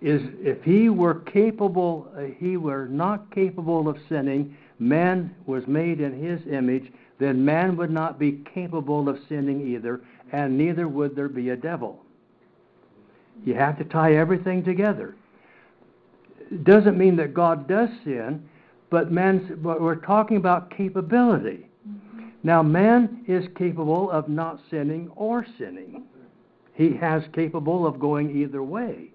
is, 0.00 0.22
if 0.40 0.62
He 0.62 0.88
were 0.88 1.20
capable, 1.20 2.08
uh, 2.16 2.22
He 2.38 2.56
were 2.56 2.86
not 2.86 3.34
capable 3.34 3.88
of 3.88 3.98
sinning, 4.08 4.56
man 4.78 5.34
was 5.46 5.66
made 5.66 6.00
in 6.00 6.18
His 6.18 6.40
image, 6.50 6.90
then 7.18 7.44
man 7.44 7.76
would 7.76 7.90
not 7.90 8.18
be 8.18 8.42
capable 8.54 9.08
of 9.08 9.18
sinning 9.28 9.74
either, 9.74 10.00
and 10.32 10.56
neither 10.56 10.88
would 10.88 11.14
there 11.14 11.28
be 11.28 11.50
a 11.50 11.56
devil. 11.56 12.02
You 13.44 13.54
have 13.54 13.78
to 13.78 13.84
tie 13.84 14.14
everything 14.14 14.64
together. 14.64 15.14
It 16.50 16.64
doesn't 16.64 16.98
mean 16.98 17.16
that 17.16 17.34
God 17.34 17.68
does 17.68 17.90
sin, 18.04 18.48
but 18.90 19.12
man's, 19.12 19.50
but 19.62 19.80
we're 19.80 19.94
talking 19.96 20.36
about 20.36 20.70
capability. 20.70 21.66
Now, 22.42 22.62
man 22.62 23.22
is 23.28 23.44
capable 23.56 24.10
of 24.10 24.28
not 24.28 24.60
sinning 24.70 25.10
or 25.14 25.46
sinning. 25.58 26.04
He 26.74 26.96
has 26.96 27.22
capable 27.34 27.86
of 27.86 27.98
going 27.98 28.36
either 28.36 28.62
way. 28.62 29.10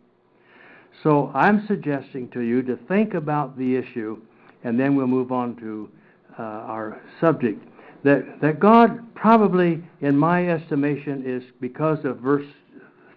So 1.03 1.31
I'm 1.33 1.65
suggesting 1.67 2.29
to 2.29 2.41
you 2.41 2.61
to 2.63 2.77
think 2.87 3.13
about 3.13 3.57
the 3.57 3.75
issue, 3.75 4.21
and 4.63 4.79
then 4.79 4.95
we'll 4.95 5.07
move 5.07 5.31
on 5.31 5.55
to 5.57 5.89
uh, 6.37 6.41
our 6.41 7.01
subject. 7.19 7.63
That, 8.03 8.39
that 8.41 8.59
God 8.59 9.13
probably, 9.15 9.83
in 10.01 10.17
my 10.17 10.49
estimation, 10.49 11.23
is 11.25 11.43
because 11.59 12.03
of 12.05 12.19
verse 12.19 12.45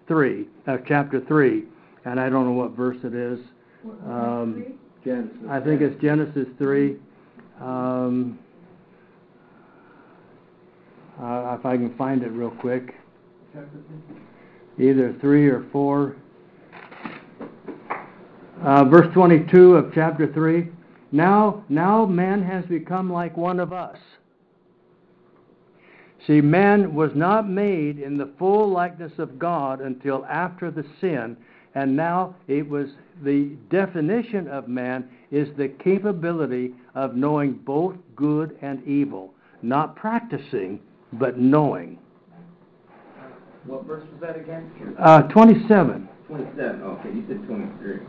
3, 0.06 0.48
uh, 0.66 0.78
chapter 0.86 1.20
3, 1.20 1.64
and 2.04 2.18
I 2.18 2.28
don't 2.28 2.46
know 2.46 2.52
what 2.52 2.72
verse 2.72 2.96
it 3.04 3.14
is. 3.14 3.38
Um, 4.06 4.78
Genesis. 5.04 5.36
I 5.48 5.60
think 5.60 5.80
it's 5.80 6.00
Genesis 6.00 6.46
3. 6.58 6.96
Um, 7.60 8.38
uh, 11.20 11.56
if 11.58 11.66
I 11.66 11.76
can 11.76 11.94
find 11.96 12.22
it 12.22 12.30
real 12.30 12.50
quick. 12.50 12.94
Either 14.78 15.14
3 15.20 15.48
or 15.48 15.66
4. 15.72 16.16
Uh, 18.62 18.84
verse 18.84 19.12
22 19.14 19.74
of 19.76 19.92
chapter 19.94 20.32
3. 20.32 20.68
Now, 21.12 21.64
now 21.68 22.04
man 22.06 22.42
has 22.42 22.64
become 22.66 23.12
like 23.12 23.36
one 23.36 23.60
of 23.60 23.72
us. 23.72 23.98
See, 26.26 26.40
man 26.40 26.94
was 26.94 27.10
not 27.14 27.48
made 27.48 27.98
in 27.98 28.18
the 28.18 28.30
full 28.38 28.70
likeness 28.70 29.12
of 29.18 29.38
God 29.38 29.80
until 29.80 30.26
after 30.26 30.70
the 30.70 30.84
sin, 31.00 31.36
and 31.74 31.96
now 31.96 32.34
it 32.48 32.68
was 32.68 32.88
the 33.22 33.56
definition 33.70 34.46
of 34.48 34.68
man 34.68 35.08
is 35.30 35.48
the 35.56 35.68
capability 35.68 36.74
of 36.94 37.14
knowing 37.14 37.52
both 37.52 37.96
good 38.14 38.58
and 38.60 38.86
evil, 38.86 39.32
not 39.62 39.96
practicing, 39.96 40.80
but 41.14 41.38
knowing. 41.38 41.98
What 43.68 43.84
verse 43.84 44.02
was 44.10 44.20
that 44.22 44.36
again? 44.36 44.70
Uh, 44.98 45.22
27. 45.22 46.08
Twenty-seven, 46.26 46.82
okay, 46.82 47.08
you 47.10 47.24
said 47.26 47.46
twenty-three. 47.46 48.00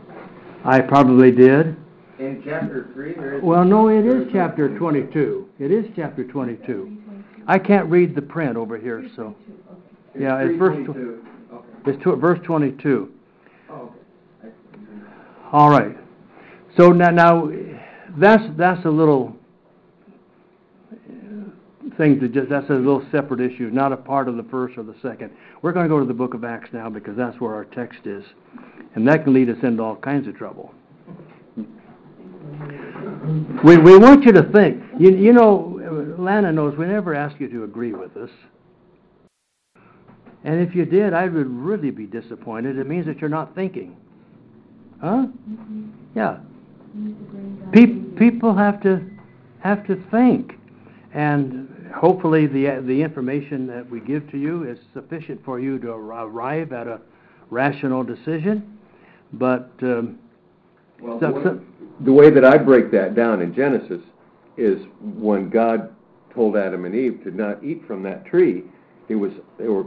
I 0.64 0.80
probably 0.80 1.30
did. 1.32 1.74
In 2.18 2.42
chapter 2.44 2.90
three, 2.92 3.14
there 3.14 3.38
is. 3.38 3.42
Well, 3.42 3.64
no, 3.64 3.88
it 3.88 4.04
is 4.04 4.28
chapter 4.30 4.76
22. 4.76 5.48
It 5.58 5.70
is 5.70 5.86
chapter 5.96 6.24
22. 6.24 6.98
I 7.46 7.58
can't 7.58 7.88
read 7.88 8.14
the 8.14 8.20
print 8.20 8.58
over 8.58 8.76
here, 8.76 9.08
so. 9.16 9.34
Yeah, 10.18 10.38
it's 10.40 10.58
verse, 10.58 10.76
tw- 10.86 10.90
Okay, 10.90 11.64
it's 11.86 12.02
tw- 12.02 12.20
verse 12.20 12.38
22. 12.44 13.10
oh, 13.70 13.92
okay. 14.44 14.52
All 15.52 15.70
right. 15.70 15.96
So 16.76 16.92
now, 16.92 17.08
now 17.10 17.50
that's 18.18 18.42
that's 18.58 18.84
a 18.84 18.90
little 18.90 19.34
uh, 21.94 22.20
that 22.20 22.32
just 22.32 22.48
that's 22.48 22.70
a 22.70 22.74
little 22.74 23.06
separate 23.10 23.40
issue, 23.40 23.70
not 23.70 23.92
a 23.92 23.96
part 23.96 24.28
of 24.28 24.36
the 24.36 24.42
first 24.44 24.78
or 24.78 24.82
the 24.82 24.96
second. 25.02 25.30
We're 25.62 25.72
going 25.72 25.84
to 25.84 25.88
go 25.88 25.98
to 25.98 26.06
the 26.06 26.14
book 26.14 26.34
of 26.34 26.44
Acts 26.44 26.70
now 26.72 26.88
because 26.90 27.16
that's 27.16 27.40
where 27.40 27.54
our 27.54 27.64
text 27.64 28.06
is, 28.06 28.24
and 28.94 29.06
that 29.08 29.24
can 29.24 29.32
lead 29.32 29.50
us 29.50 29.58
into 29.62 29.82
all 29.82 29.96
kinds 29.96 30.26
of 30.28 30.36
trouble. 30.36 30.74
We 33.64 33.76
we 33.78 33.98
want 33.98 34.24
you 34.24 34.32
to 34.32 34.42
think. 34.52 34.82
You 34.98 35.10
you 35.10 35.32
know, 35.32 36.16
Lana 36.18 36.52
knows 36.52 36.76
we 36.76 36.86
never 36.86 37.14
ask 37.14 37.38
you 37.40 37.48
to 37.48 37.64
agree 37.64 37.92
with 37.92 38.16
us. 38.16 38.30
And 40.44 40.60
if 40.60 40.74
you 40.74 40.84
did, 40.84 41.12
I 41.12 41.24
would 41.24 41.50
really 41.50 41.90
be 41.90 42.06
disappointed. 42.06 42.78
It 42.78 42.86
means 42.86 43.06
that 43.06 43.18
you're 43.18 43.28
not 43.28 43.54
thinking. 43.54 43.96
Huh? 45.00 45.26
Yeah. 46.14 46.38
Pe- 47.72 48.16
people 48.16 48.54
have 48.54 48.82
to 48.82 49.06
have 49.60 49.86
to 49.86 50.02
think, 50.10 50.54
and 51.12 51.68
hopefully 51.94 52.46
the 52.46 52.82
the 52.86 53.02
information 53.02 53.66
that 53.66 53.88
we 53.88 54.00
give 54.00 54.30
to 54.30 54.38
you 54.38 54.64
is 54.68 54.78
sufficient 54.92 55.44
for 55.44 55.60
you 55.60 55.78
to 55.80 55.90
arrive 55.90 56.72
at 56.72 56.86
a 56.86 57.00
rational 57.50 58.02
decision. 58.04 58.78
But 59.34 59.70
um, 59.82 60.18
Well, 61.00 61.18
so- 61.20 61.26
the 61.28 61.32
way- 61.32 61.42
so- 61.44 61.60
the 62.02 62.12
way 62.12 62.30
that 62.30 62.44
I 62.46 62.56
break 62.56 62.90
that 62.92 63.14
down 63.14 63.42
in 63.42 63.54
Genesis 63.54 64.00
is 64.56 64.80
when 65.00 65.50
God 65.50 65.90
told 66.34 66.56
Adam 66.56 66.86
and 66.86 66.94
Eve 66.94 67.20
to 67.24 67.30
not 67.30 67.62
eat 67.62 67.84
from 67.86 68.02
that 68.04 68.24
tree, 68.24 68.64
it 69.08 69.16
was, 69.16 69.32
they 69.58 69.68
were, 69.68 69.84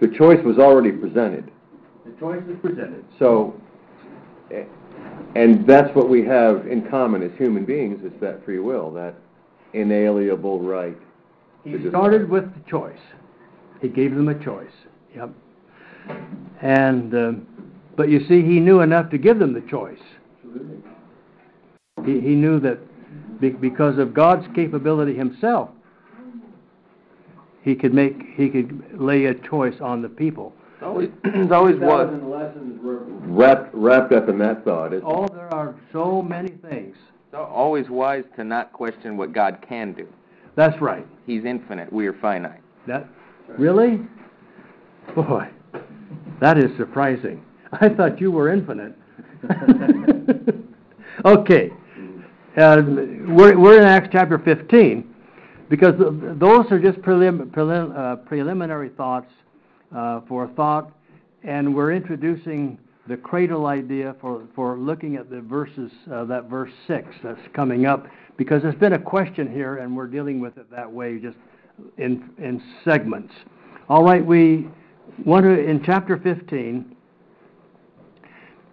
the 0.00 0.08
choice 0.08 0.42
was 0.44 0.58
already 0.58 0.92
presented. 0.92 1.50
the 2.06 2.12
choice 2.18 2.42
is 2.48 2.56
presented. 2.62 3.04
So, 3.18 3.54
and 5.34 5.66
that's 5.66 5.94
what 5.94 6.08
we 6.08 6.24
have 6.24 6.66
in 6.66 6.88
common 6.88 7.22
as 7.22 7.30
human 7.36 7.64
beings, 7.66 8.02
is 8.04 8.12
that 8.20 8.42
free 8.44 8.58
will, 8.58 8.90
that 8.92 9.14
inalienable 9.74 10.60
right. 10.60 10.96
To 11.64 11.78
He 11.78 11.88
started 11.88 12.28
with 12.28 12.44
the 12.54 12.70
choice. 12.70 12.98
He 13.80 13.88
gave 13.88 14.14
them 14.14 14.28
a 14.28 14.44
choice. 14.44 14.72
Yep. 15.14 15.30
And, 16.60 17.14
uh, 17.14 17.32
but 17.96 18.08
you 18.08 18.20
see, 18.26 18.42
he 18.42 18.60
knew 18.60 18.80
enough 18.80 19.10
to 19.10 19.18
give 19.18 19.38
them 19.38 19.52
the 19.52 19.62
choice. 19.62 19.98
He, 22.04 22.20
he 22.20 22.34
knew 22.34 22.60
that 22.60 22.78
be, 23.40 23.50
because 23.50 23.98
of 23.98 24.14
God's 24.14 24.46
capability 24.54 25.16
himself, 25.16 25.70
he 27.62 27.74
could 27.74 27.92
make, 27.92 28.16
he 28.34 28.48
could 28.48 28.98
lay 28.98 29.26
a 29.26 29.34
choice 29.34 29.80
on 29.80 30.02
the 30.02 30.08
people. 30.08 30.52
It's 30.74 30.82
always, 30.82 31.08
it's 31.24 31.52
always 31.52 31.76
was. 31.78 32.08
lessons 32.22 32.82
were 32.82 33.00
wrapped, 33.04 33.74
wrapped 33.74 34.12
up 34.12 34.28
in 34.28 34.38
that 34.38 34.64
thought. 34.64 34.94
It's, 34.94 35.04
Oh, 35.06 35.26
there 35.28 35.52
are 35.52 35.74
so 35.92 36.22
many 36.22 36.48
things. 36.48 36.96
It's 37.26 37.34
always 37.34 37.88
wise 37.90 38.24
to 38.36 38.44
not 38.44 38.72
question 38.72 39.16
what 39.16 39.32
God 39.32 39.64
can 39.66 39.92
do. 39.92 40.08
That's 40.56 40.80
right. 40.80 41.06
He's 41.26 41.44
infinite. 41.44 41.92
We 41.92 42.06
are 42.06 42.12
finite. 42.14 42.60
That, 42.86 43.08
really? 43.58 44.00
Boy, 45.14 45.48
that 46.40 46.58
is 46.58 46.70
surprising. 46.76 47.44
I 47.72 47.88
thought 47.88 48.20
you 48.20 48.30
were 48.30 48.52
infinite. 48.52 48.94
okay. 51.24 51.70
Uh, 52.56 52.82
we're, 53.28 53.58
we're 53.58 53.80
in 53.80 53.84
Acts 53.86 54.08
chapter 54.12 54.38
15 54.38 55.14
because 55.68 55.94
those 55.98 56.66
are 56.70 56.80
just 56.80 56.98
prelim, 56.98 57.46
prelim, 57.50 57.96
uh, 57.96 58.16
preliminary 58.16 58.88
thoughts 58.90 59.30
uh, 59.94 60.20
for 60.28 60.48
thought, 60.48 60.90
and 61.44 61.74
we're 61.74 61.92
introducing 61.92 62.76
the 63.10 63.16
cradle 63.16 63.66
idea 63.66 64.14
for, 64.20 64.46
for 64.54 64.78
looking 64.78 65.16
at 65.16 65.28
the 65.28 65.40
verses, 65.40 65.90
uh, 66.12 66.24
that 66.26 66.44
verse 66.44 66.70
6 66.86 67.08
that's 67.24 67.40
coming 67.52 67.84
up, 67.84 68.06
because 68.36 68.62
there's 68.62 68.76
been 68.76 68.92
a 68.92 68.98
question 69.00 69.52
here, 69.52 69.78
and 69.78 69.96
we're 69.96 70.06
dealing 70.06 70.38
with 70.38 70.56
it 70.58 70.70
that 70.70 70.90
way, 70.90 71.18
just 71.18 71.36
in, 71.98 72.30
in 72.38 72.62
segments. 72.84 73.34
All 73.88 74.04
right, 74.04 74.24
we 74.24 74.68
want 75.24 75.44
to, 75.44 75.50
in 75.50 75.82
chapter 75.84 76.18
15, 76.18 76.94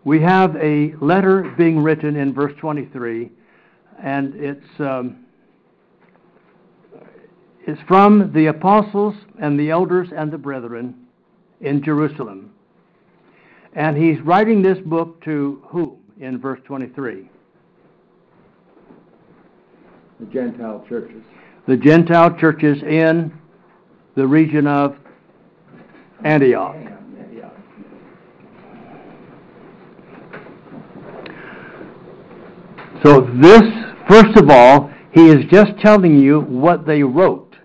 we 0.04 0.22
have 0.22 0.56
a 0.58 0.94
letter 1.02 1.52
being 1.58 1.80
written 1.80 2.16
in 2.16 2.32
verse 2.32 2.54
23, 2.60 3.32
and 4.04 4.36
it's, 4.36 4.80
um, 4.80 5.26
it's 7.66 7.82
from 7.88 8.32
the 8.36 8.46
apostles 8.46 9.16
and 9.42 9.60
the 9.60 9.72
elders 9.72 10.10
and 10.16 10.32
the 10.32 10.38
brethren 10.38 10.94
in 11.60 11.84
Jerusalem. 11.84 12.47
And 13.78 13.96
he's 13.96 14.20
writing 14.22 14.64
this 14.64 14.80
book 14.80 15.24
to 15.26 15.62
whom 15.68 16.00
in 16.20 16.40
verse 16.40 16.60
23? 16.66 17.30
The 20.20 20.26
Gentile 20.26 20.84
churches. 20.90 21.22
The 21.68 21.78
Gentile 21.78 22.36
churches 22.40 22.82
in 22.82 23.32
the 24.16 24.26
region 24.26 24.66
of 24.66 24.96
Antioch. 26.26 26.76
So, 33.04 33.22
this, 33.36 33.62
first 34.10 34.36
of 34.38 34.50
all, 34.50 34.90
he 35.12 35.28
is 35.28 35.46
just 35.52 35.72
telling 35.84 36.20
you 36.20 36.42
what 36.42 36.88
they 36.88 37.04
wrote. 37.04 37.56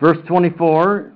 Verse 0.00 0.18
24, 0.26 1.12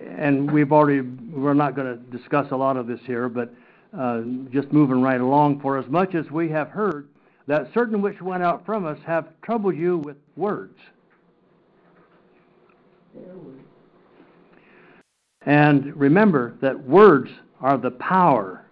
and 0.00 0.50
we've 0.50 0.72
already, 0.72 1.06
we're 1.32 1.54
not 1.54 1.74
going 1.74 1.86
to 1.86 2.16
discuss 2.16 2.50
a 2.50 2.56
lot 2.56 2.76
of 2.76 2.86
this 2.86 3.00
here, 3.06 3.28
but 3.28 3.52
uh, 3.96 4.22
just 4.52 4.72
moving 4.72 5.02
right 5.02 5.20
along. 5.20 5.60
For 5.60 5.78
as 5.78 5.86
much 5.88 6.14
as 6.14 6.30
we 6.30 6.48
have 6.50 6.68
heard 6.68 7.08
that 7.46 7.68
certain 7.74 8.00
which 8.00 8.20
went 8.20 8.42
out 8.42 8.64
from 8.64 8.84
us 8.84 8.98
have 9.06 9.28
troubled 9.42 9.76
you 9.76 9.98
with 9.98 10.16
words. 10.36 10.78
And 15.46 15.96
remember 15.96 16.54
that 16.60 16.78
words 16.78 17.30
are 17.60 17.78
the 17.78 17.90
power. 17.92 18.66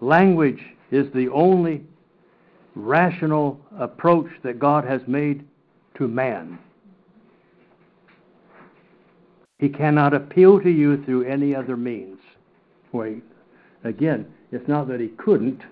Language 0.00 0.62
is 0.90 1.12
the 1.12 1.28
only 1.28 1.84
rational 2.74 3.60
approach 3.78 4.30
that 4.44 4.58
God 4.58 4.84
has 4.84 5.00
made 5.06 5.44
to 5.96 6.06
man. 6.06 6.58
He 9.58 9.68
cannot 9.68 10.14
appeal 10.14 10.60
to 10.60 10.70
you 10.70 11.04
through 11.04 11.24
any 11.24 11.54
other 11.54 11.76
means. 11.76 12.18
Wait, 12.92 13.24
again, 13.84 14.26
it's 14.52 14.68
not 14.68 14.88
that 14.88 15.00
he 15.00 15.08
couldn't, 15.08 15.62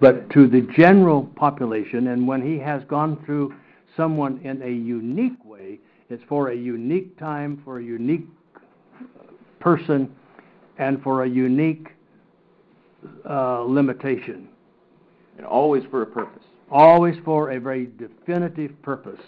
but 0.00 0.28
to 0.30 0.48
the 0.48 0.62
general 0.76 1.24
population, 1.36 2.08
and 2.08 2.26
when 2.26 2.42
he 2.42 2.58
has 2.58 2.82
gone 2.84 3.22
through 3.24 3.54
someone 3.96 4.38
in 4.44 4.60
a 4.62 4.70
unique 4.70 5.42
way, 5.44 5.78
it's 6.10 6.22
for 6.28 6.50
a 6.50 6.54
unique 6.54 7.18
time, 7.18 7.60
for 7.64 7.78
a 7.78 7.82
unique 7.82 8.26
person, 9.60 10.14
and 10.78 11.02
for 11.02 11.24
a 11.24 11.28
unique 11.28 11.88
uh, 13.28 13.62
limitation. 13.62 14.48
And 15.38 15.46
always 15.46 15.84
for 15.90 16.02
a 16.02 16.06
purpose. 16.06 16.44
Always 16.70 17.16
for 17.24 17.52
a 17.52 17.60
very 17.60 17.88
definitive 17.98 18.80
purpose. 18.82 19.20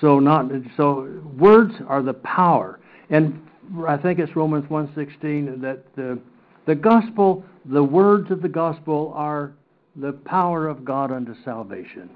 So 0.00 0.18
not 0.18 0.50
so 0.76 1.22
words 1.38 1.74
are 1.88 2.02
the 2.02 2.14
power, 2.14 2.80
and 3.10 3.40
I 3.86 3.96
think 3.96 4.18
it's 4.18 4.34
Romans 4.36 4.68
1:16 4.68 5.60
that 5.60 5.94
the 5.94 6.18
the 6.66 6.74
gospel, 6.74 7.44
the 7.66 7.82
words 7.82 8.30
of 8.30 8.42
the 8.42 8.48
gospel 8.48 9.12
are 9.14 9.52
the 9.96 10.12
power 10.12 10.66
of 10.66 10.84
God 10.84 11.12
unto 11.12 11.34
salvation. 11.44 12.10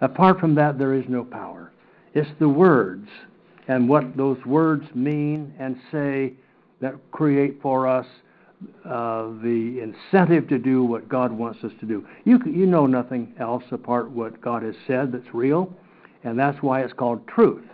Apart 0.00 0.38
from 0.38 0.54
that, 0.54 0.78
there 0.78 0.94
is 0.94 1.04
no 1.08 1.24
power. 1.24 1.72
It's 2.14 2.30
the 2.38 2.48
words 2.48 3.08
and 3.68 3.88
what 3.88 4.16
those 4.16 4.38
words 4.44 4.84
mean 4.94 5.54
and 5.58 5.76
say 5.92 6.34
that 6.80 6.94
create 7.12 7.60
for 7.62 7.86
us 7.86 8.06
uh, 8.84 9.28
the 9.42 9.80
incentive 9.80 10.48
to 10.48 10.58
do 10.58 10.82
what 10.82 11.08
God 11.08 11.32
wants 11.32 11.62
us 11.64 11.72
to 11.80 11.86
do. 11.86 12.06
You 12.24 12.40
you 12.46 12.66
know 12.66 12.86
nothing 12.86 13.34
else 13.38 13.64
apart 13.70 14.10
what 14.10 14.40
God 14.40 14.62
has 14.62 14.74
said 14.86 15.12
that's 15.12 15.32
real, 15.32 15.72
and 16.24 16.38
that's 16.38 16.62
why 16.62 16.82
it's 16.82 16.92
called 16.92 17.26
truth. 17.26 17.64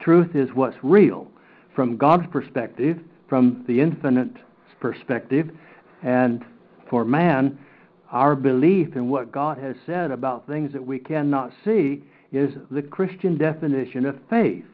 Truth 0.00 0.34
is 0.34 0.48
what's 0.54 0.76
real 0.82 1.28
from 1.74 1.96
God's 1.96 2.26
perspective, 2.30 2.98
from 3.28 3.64
the 3.68 3.80
infinite 3.80 4.32
perspective, 4.80 5.50
and 6.02 6.44
for 6.88 7.04
man, 7.04 7.58
our 8.10 8.34
belief 8.34 8.96
in 8.96 9.08
what 9.08 9.32
God 9.32 9.58
has 9.58 9.76
said 9.86 10.10
about 10.10 10.46
things 10.46 10.72
that 10.72 10.84
we 10.84 10.98
cannot 10.98 11.52
see 11.64 12.02
is 12.32 12.54
the 12.70 12.82
Christian 12.82 13.36
definition 13.36 14.06
of 14.06 14.16
faith. 14.30 14.64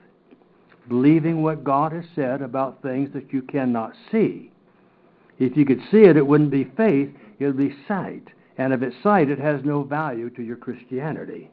Believing 0.89 1.43
what 1.43 1.65
God 1.65 1.93
has 1.93 2.05
said 2.15 2.43
about 2.43 2.83
things 2.83 3.11
that 3.15 3.33
you 3.33 3.43
cannot 3.43 3.93
see. 4.13 4.51
If 5.39 5.57
you 5.57 5.65
could 5.65 5.81
see 5.91 6.03
it, 6.05 6.17
it 6.17 6.27
wouldn't 6.27 6.51
be 6.51 6.71
faith, 6.77 7.11
it 7.39 7.47
would 7.47 7.59
be 7.59 7.75
sight. 7.89 8.29
And 8.59 8.73
if 8.73 8.83
it's 8.83 8.97
sight, 9.03 9.31
it 9.31 9.39
has 9.39 9.61
no 9.65 9.83
value 9.83 10.31
to 10.31 10.43
your 10.43 10.57
Christianity. 10.57 11.51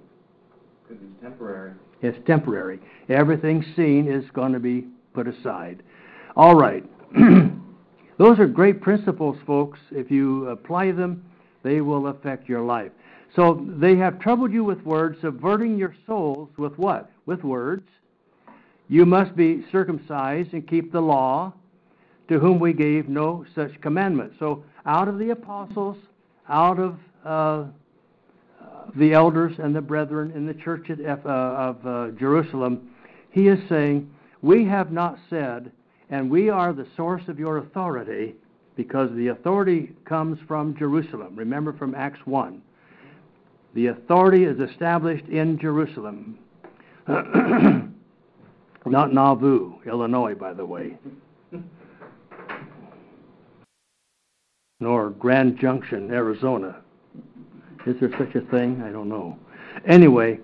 It's 0.91 1.21
temporary. 1.21 1.73
It's 2.01 2.17
temporary. 2.27 2.80
Everything 3.10 3.63
seen 3.75 4.12
is 4.12 4.30
going 4.32 4.54
to 4.54 4.60
be 4.60 4.88
put 5.13 5.27
aside. 5.27 5.84
All 6.36 6.56
right. 6.56 6.84
Those 8.17 8.39
are 8.39 8.47
great 8.47 8.82
principles, 8.82 9.38
folks. 9.45 9.80
If 9.91 10.12
you 10.12 10.49
apply 10.49 10.91
them, 10.91 11.25
they 11.63 11.82
will 11.82 12.08
affect 12.08 12.49
your 12.49 12.62
life. 12.62 12.91
So 13.36 13.65
they 13.67 13.95
have 13.95 14.19
troubled 14.19 14.51
you 14.51 14.63
with 14.63 14.82
words, 14.82 15.17
subverting 15.21 15.77
your 15.77 15.95
souls 16.06 16.49
with 16.58 16.77
what? 16.77 17.10
With 17.25 17.43
words. 17.43 17.88
You 18.89 19.06
must 19.06 19.36
be 19.36 19.65
circumcised 19.71 20.54
and 20.54 20.67
keep 20.67 20.91
the 20.91 21.01
law, 21.01 21.54
to 22.27 22.39
whom 22.39 22.60
we 22.60 22.73
gave 22.73 23.08
no 23.08 23.45
such 23.56 23.80
commandment. 23.82 24.34
So 24.38 24.63
out 24.86 25.08
of 25.08 25.17
the 25.17 25.30
apostles, 25.30 25.97
out 26.49 26.80
of 26.80 26.97
uh, 27.25 27.65
the 28.95 29.13
elders 29.13 29.53
and 29.59 29.75
the 29.75 29.81
brethren 29.81 30.31
in 30.35 30.45
the 30.45 30.53
church 30.53 30.89
of, 30.89 31.25
uh, 31.25 31.29
of 31.29 31.85
uh, 31.85 32.11
Jerusalem, 32.17 32.89
he 33.31 33.47
is 33.47 33.59
saying, 33.69 34.11
We 34.41 34.65
have 34.65 34.91
not 34.91 35.17
said, 35.29 35.71
and 36.09 36.29
we 36.29 36.49
are 36.49 36.73
the 36.73 36.87
source 36.95 37.23
of 37.27 37.39
your 37.39 37.57
authority, 37.57 38.35
because 38.75 39.09
the 39.15 39.27
authority 39.27 39.93
comes 40.05 40.39
from 40.47 40.75
Jerusalem. 40.77 41.35
Remember 41.35 41.73
from 41.73 41.95
Acts 41.95 42.19
1. 42.25 42.61
The 43.73 43.87
authority 43.87 44.43
is 44.43 44.59
established 44.59 45.25
in 45.27 45.57
Jerusalem. 45.59 46.37
Not 48.85 49.13
Nauvoo, 49.13 49.75
Illinois, 49.85 50.35
by 50.35 50.53
the 50.53 50.65
way. 50.65 50.97
Nor 54.79 55.11
Grand 55.11 55.59
Junction, 55.59 56.11
Arizona. 56.11 56.81
Is 57.85 57.95
there 57.99 58.11
such 58.17 58.35
a 58.35 58.41
thing? 58.51 58.81
I 58.81 58.91
don't 58.91 59.09
know. 59.09 59.37
Anyway, 59.87 60.39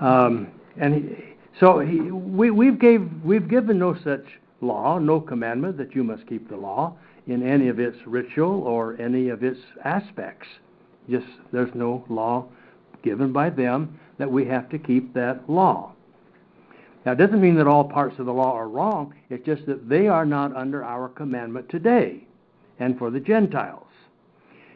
um, 0.00 0.48
and 0.78 0.94
he, 0.94 1.24
so 1.58 1.80
he, 1.80 2.00
we, 2.00 2.50
we've 2.50 2.78
gave 2.78 3.08
we've 3.24 3.48
given 3.48 3.78
no 3.78 3.96
such 4.02 4.24
law, 4.60 4.98
no 4.98 5.20
commandment 5.20 5.76
that 5.78 5.94
you 5.94 6.04
must 6.04 6.26
keep 6.26 6.48
the 6.48 6.56
law 6.56 6.96
in 7.26 7.46
any 7.46 7.68
of 7.68 7.78
its 7.78 7.96
ritual 8.06 8.62
or 8.62 9.00
any 9.00 9.28
of 9.28 9.42
its 9.42 9.60
aspects. 9.84 10.46
Just 11.08 11.26
there's 11.52 11.74
no 11.74 12.04
law 12.08 12.46
given 13.02 13.32
by 13.32 13.50
them 13.50 13.98
that 14.18 14.30
we 14.30 14.44
have 14.46 14.68
to 14.70 14.78
keep 14.78 15.12
that 15.14 15.48
law. 15.48 15.92
Now, 17.04 17.12
it 17.12 17.16
doesn't 17.16 17.40
mean 17.40 17.56
that 17.56 17.66
all 17.66 17.84
parts 17.84 18.18
of 18.18 18.26
the 18.26 18.32
law 18.32 18.52
are 18.52 18.68
wrong. 18.68 19.14
It's 19.30 19.44
just 19.44 19.64
that 19.66 19.88
they 19.88 20.06
are 20.08 20.26
not 20.26 20.54
under 20.54 20.84
our 20.84 21.08
commandment 21.08 21.68
today 21.70 22.26
and 22.78 22.98
for 22.98 23.10
the 23.10 23.20
Gentiles. 23.20 23.86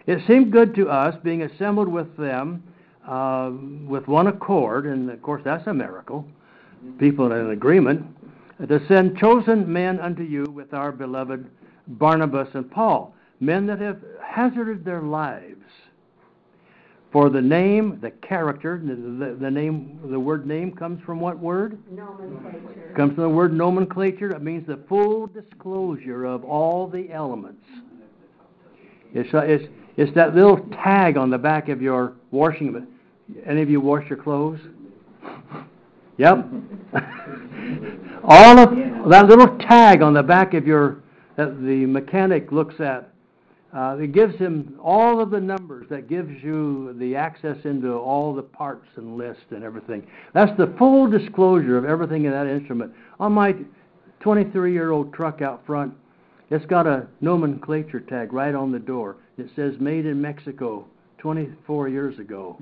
It 0.07 0.27
seemed 0.27 0.53
good 0.53 0.75
to 0.75 0.89
us, 0.89 1.17
being 1.23 1.43
assembled 1.43 1.89
with 1.89 2.17
them 2.17 2.63
uh, 3.07 3.51
with 3.87 4.07
one 4.07 4.27
accord, 4.27 4.87
and 4.87 5.11
of 5.11 5.21
course 5.23 5.43
that's 5.45 5.67
a 5.67 5.75
miracle, 5.75 6.27
people 6.99 7.33
in 7.33 7.51
agreement, 7.51 8.07
to 8.67 8.87
send 8.87 9.19
chosen 9.19 9.71
men 9.71 10.01
unto 10.01 10.23
you 10.23 10.45
with 10.45 10.75
our 10.75 10.93
beloved 10.93 11.49
Barnabas 11.87 12.49
and 12.55 12.71
Paul, 12.71 13.15
men 13.41 13.67
that 13.67 13.81
have 13.81 13.99
hazarded 14.23 14.85
their 14.85 15.03
lives 15.03 15.65
for 17.15 17.31
the 17.31 17.41
name, 17.41 18.01
the 18.03 18.11
character, 18.11 18.83
the, 18.85 18.97
the, 18.97 19.37
the, 19.41 19.51
name, 19.51 20.01
the 20.11 20.19
word 20.19 20.49
name 20.49 20.73
comes 20.73 21.01
from 21.05 21.21
what 21.21 21.39
word? 21.39 21.79
Nomenclature. 21.89 22.93
Comes 22.97 23.15
from 23.15 23.23
the 23.23 23.29
word 23.29 23.53
nomenclature. 23.53 24.31
It 24.31 24.43
means 24.43 24.67
the 24.67 24.81
full 24.89 25.29
disclosure 25.29 26.25
of 26.25 26.43
all 26.43 26.89
the 26.89 27.13
elements. 27.13 27.65
It's, 29.13 29.29
it's, 29.33 29.73
it's 29.97 30.15
that 30.15 30.35
little 30.35 30.59
tag 30.83 31.17
on 31.17 31.31
the 31.31 31.39
back 31.39 31.69
of 31.69 31.81
your 31.81 32.15
washing. 32.31 32.87
Any 33.47 33.63
of 33.63 33.71
you 33.71 33.81
wash 33.81 34.09
your 34.09 34.19
clothes? 34.23 34.61
Yep. 36.19 36.47
all 38.25 38.59
of 38.59 39.11
that 39.11 39.27
little 39.27 39.59
tag 39.59 40.03
on 40.03 40.15
the 40.15 40.23
back 40.23 40.55
of 40.55 40.67
your 40.67 41.03
that 41.37 41.61
the 41.61 41.85
mechanic 41.87 42.53
looks 42.53 42.81
at 42.81 43.15
uh, 43.75 43.97
it 43.99 44.13
gives 44.13 44.37
him 44.37 44.79
all 44.81 45.21
of 45.21 45.31
the 45.31 45.41
numbers 45.41 45.87
that 45.91 46.09
gives 46.09 46.31
you 46.45 46.95
the 47.01 47.17
access 47.17 47.57
into 47.65 47.93
all 47.93 48.33
the 48.33 48.43
parts 48.43 48.87
and 48.95 49.17
lists 49.17 49.43
and 49.51 49.65
everything. 49.65 50.07
That's 50.33 50.57
the 50.57 50.73
full 50.79 51.11
disclosure 51.11 51.77
of 51.77 51.85
everything 51.85 52.25
in 52.25 52.31
that 52.31 52.47
instrument. 52.47 52.93
On 53.19 53.33
my 53.33 53.57
23 54.21 54.73
year 54.73 54.93
old 54.93 55.13
truck 55.13 55.43
out 55.43 55.67
front, 55.67 55.93
it's 56.51 56.65
got 56.67 56.87
a 56.87 57.09
nomenclature 57.21 57.99
tag 57.99 58.33
right 58.33 58.55
on 58.55 58.71
the 58.71 58.79
door. 58.79 59.17
It 59.37 59.51
says 59.57 59.75
made 59.81 60.07
in 60.07 60.21
Mexico 60.21 60.87
24 61.19 61.89
years 61.89 62.19
ago. 62.19 62.59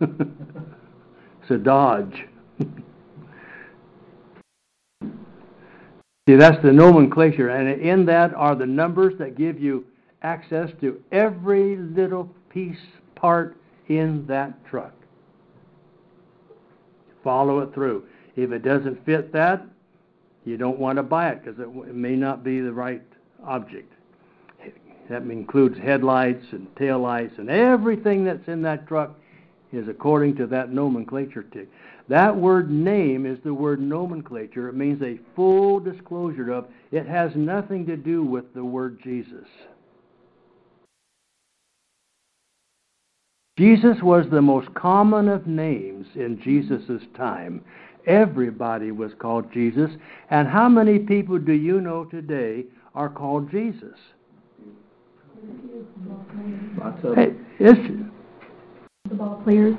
it's 0.00 1.50
a 1.50 1.58
Dodge. 1.58 2.26
See, 6.28 6.36
that's 6.36 6.62
the 6.62 6.72
nomenclature, 6.72 7.48
and 7.48 7.80
in 7.80 8.06
that 8.06 8.32
are 8.34 8.54
the 8.54 8.66
numbers 8.66 9.18
that 9.18 9.36
give 9.36 9.58
you 9.58 9.84
access 10.22 10.70
to 10.80 11.02
every 11.10 11.76
little 11.76 12.30
piece, 12.48 12.78
part 13.16 13.56
in 13.88 14.24
that 14.26 14.64
truck. 14.64 14.94
Follow 17.24 17.58
it 17.60 17.74
through. 17.74 18.04
If 18.36 18.52
it 18.52 18.62
doesn't 18.62 19.04
fit 19.04 19.32
that, 19.32 19.66
you 20.44 20.56
don't 20.56 20.78
want 20.78 20.96
to 20.96 21.02
buy 21.02 21.30
it 21.30 21.44
because 21.44 21.58
it, 21.58 21.68
it 21.88 21.94
may 21.94 22.14
not 22.14 22.44
be 22.44 22.60
the 22.60 22.72
right 22.72 23.02
object. 23.44 23.92
That 25.12 25.24
includes 25.24 25.78
headlights 25.78 26.46
and 26.52 26.74
taillights 26.74 27.38
and 27.38 27.50
everything 27.50 28.24
that's 28.24 28.48
in 28.48 28.62
that 28.62 28.86
truck 28.88 29.14
is 29.70 29.86
according 29.86 30.36
to 30.36 30.46
that 30.46 30.72
nomenclature 30.72 31.42
tick. 31.42 31.68
That 32.08 32.34
word 32.34 32.70
name 32.70 33.26
is 33.26 33.38
the 33.44 33.52
word 33.52 33.78
nomenclature. 33.78 34.70
It 34.70 34.74
means 34.74 35.02
a 35.02 35.20
full 35.36 35.80
disclosure 35.80 36.50
of, 36.50 36.64
it 36.92 37.06
has 37.06 37.30
nothing 37.36 37.84
to 37.88 37.96
do 37.98 38.22
with 38.24 38.54
the 38.54 38.64
word 38.64 39.02
Jesus. 39.04 39.46
Jesus 43.58 43.98
was 44.02 44.24
the 44.30 44.40
most 44.40 44.72
common 44.72 45.28
of 45.28 45.46
names 45.46 46.06
in 46.14 46.40
Jesus' 46.40 47.02
time. 47.14 47.62
Everybody 48.06 48.92
was 48.92 49.12
called 49.18 49.52
Jesus. 49.52 49.90
And 50.30 50.48
how 50.48 50.70
many 50.70 50.98
people 50.98 51.38
do 51.38 51.52
you 51.52 51.82
know 51.82 52.06
today 52.06 52.64
are 52.94 53.10
called 53.10 53.50
Jesus? 53.50 53.98
Lots 56.78 57.04
of, 57.04 57.12
um, 57.12 57.14
Hey, 57.16 57.32
it's, 57.58 57.78
The 59.08 59.14
ball 59.14 59.40
players, 59.44 59.74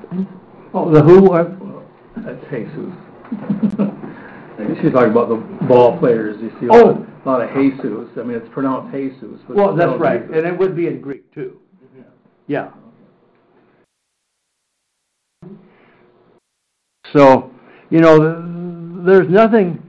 oh, 0.73 0.91
the 0.91 1.01
who? 1.01 1.31
Are, 1.31 1.47
uh, 1.47 1.81
that's 2.17 2.43
Jesus. 2.51 2.93
She's 4.81 4.91
talking 4.91 5.11
about 5.11 5.29
the 5.29 5.65
ball 5.67 5.97
players, 5.97 6.41
you 6.41 6.51
see 6.59 6.67
a 6.67 6.73
Oh. 6.73 6.85
lot, 6.85 7.07
a 7.25 7.29
lot 7.29 7.41
of 7.41 7.55
Jesus, 7.55 8.09
I 8.17 8.23
mean, 8.23 8.37
it's 8.37 8.49
pronounced 8.53 8.93
Jesus, 8.93 9.39
but. 9.47 9.55
well, 9.57 9.75
that's 9.75 9.89
spelled 9.89 10.01
right, 10.01 10.21
Jesus. 10.21 10.37
and 10.37 10.47
it 10.47 10.57
would 10.57 10.75
be 10.75 10.87
in 10.87 11.01
Greek 11.01 11.31
too. 11.33 11.59
Yeah. 12.47 12.71
So, 17.15 17.51
you 17.89 17.99
know, 17.99 18.17
th- 18.19 19.05
there's 19.05 19.29
nothing, 19.29 19.81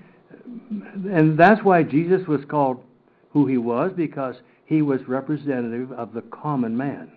and 1.11 1.37
that's 1.39 1.63
why 1.65 1.83
Jesus 1.83 2.27
was 2.29 2.45
called 2.45 2.83
who 3.31 3.47
he 3.47 3.57
was, 3.59 3.93
because 3.97 4.37
he 4.67 4.83
was 4.83 5.01
representative 5.07 5.93
of 5.93 6.13
the 6.13 6.23
common 6.23 6.77
man. 6.77 7.11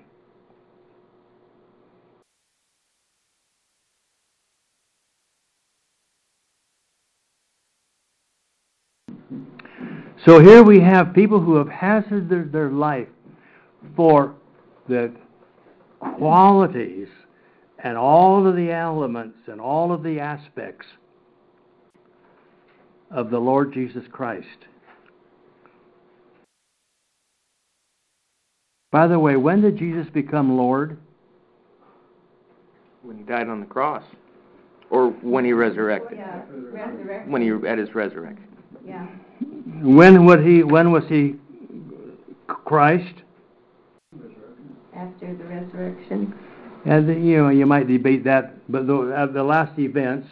So 10.26 10.42
here 10.42 10.64
we 10.64 10.82
have 10.82 11.14
people 11.14 11.40
who 11.40 11.56
have 11.56 11.70
hazarded 11.70 12.30
their, 12.30 12.44
their 12.44 12.70
life 12.70 13.08
for 13.96 14.36
the 14.90 15.14
qualities 16.00 17.08
and 17.80 17.98
all 17.98 18.46
of 18.46 18.56
the 18.56 18.72
elements 18.72 19.38
and 19.48 19.62
all 19.62 19.94
of 19.94 20.04
the 20.04 20.20
aspects 20.20 20.86
of 23.10 23.30
the 23.30 23.40
Lord 23.40 23.74
Jesus 23.74 24.04
Christ. 24.12 24.66
By 28.92 29.08
the 29.08 29.20
way, 29.20 29.36
when 29.36 29.62
did 29.62 29.78
Jesus 29.78 30.08
become 30.10 30.58
Lord? 30.58 30.98
When 33.02 33.18
he 33.18 33.24
died 33.24 33.50
on 33.50 33.60
the 33.60 33.66
cross. 33.66 34.04
Or 34.90 35.10
when 35.10 35.44
he 35.44 35.52
resurrected. 35.52 36.18
Oh, 36.18 36.22
yeah, 36.22 36.42
resurrection, 36.50 37.32
When 37.32 37.42
he 37.42 37.68
at 37.68 37.78
his 37.78 37.94
resurrection. 37.94 38.48
yeah. 38.86 39.06
When 39.82 40.26
would 40.26 40.46
he 40.46 40.64
when 40.64 40.92
was 40.92 41.04
he 41.10 41.36
Christ? 42.48 43.22
After 44.96 45.36
the 45.36 45.44
resurrection. 45.44 46.34
And 46.86 47.08
you 47.26 47.38
know, 47.44 47.50
you 47.50 47.66
might 47.66 47.88
debate 47.88 48.24
that, 48.24 48.56
but 48.72 48.88
the, 48.88 49.14
at 49.16 49.34
the 49.34 49.44
last 49.44 49.78
events, 49.78 50.30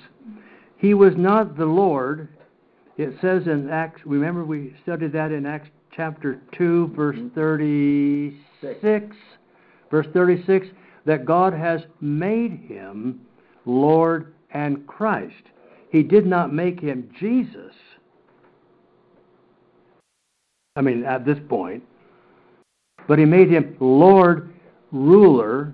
he 0.78 0.94
was 0.94 1.14
not 1.18 1.58
the 1.58 1.66
Lord. 1.66 2.30
It 2.98 3.16
says 3.20 3.46
in 3.48 3.70
Acts. 3.70 4.02
Remember, 4.06 4.46
we 4.46 4.74
studied 4.84 5.12
that 5.12 5.34
in 5.34 5.46
Acts 5.46 5.70
chapter 5.96 6.42
two, 6.52 6.92
verse 6.96 7.20
thirty-six. 7.34 9.16
Verse 9.92 10.08
thirty-six 10.14 10.68
that 11.06 11.26
God 11.26 11.54
has 11.54 11.82
made 12.02 12.52
him 12.68 13.22
Lord 13.66 14.34
and 14.52 14.86
Christ. 14.88 15.34
He 15.92 16.02
did 16.04 16.26
not 16.26 16.54
make 16.54 16.80
him 16.80 17.10
Jesus. 17.20 17.74
I 20.76 20.82
mean, 20.82 21.06
at 21.06 21.26
this 21.26 21.38
point, 21.48 21.84
but 23.08 23.20
he 23.20 23.26
made 23.26 23.50
him 23.50 23.78
Lord, 23.80 24.54
ruler, 24.92 25.74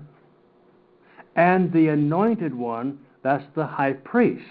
and 1.34 1.72
the 1.72 1.88
anointed 1.88 2.54
one, 2.54 2.98
that's 3.24 3.44
the 3.56 3.66
high 3.66 3.94
priest. 3.94 4.44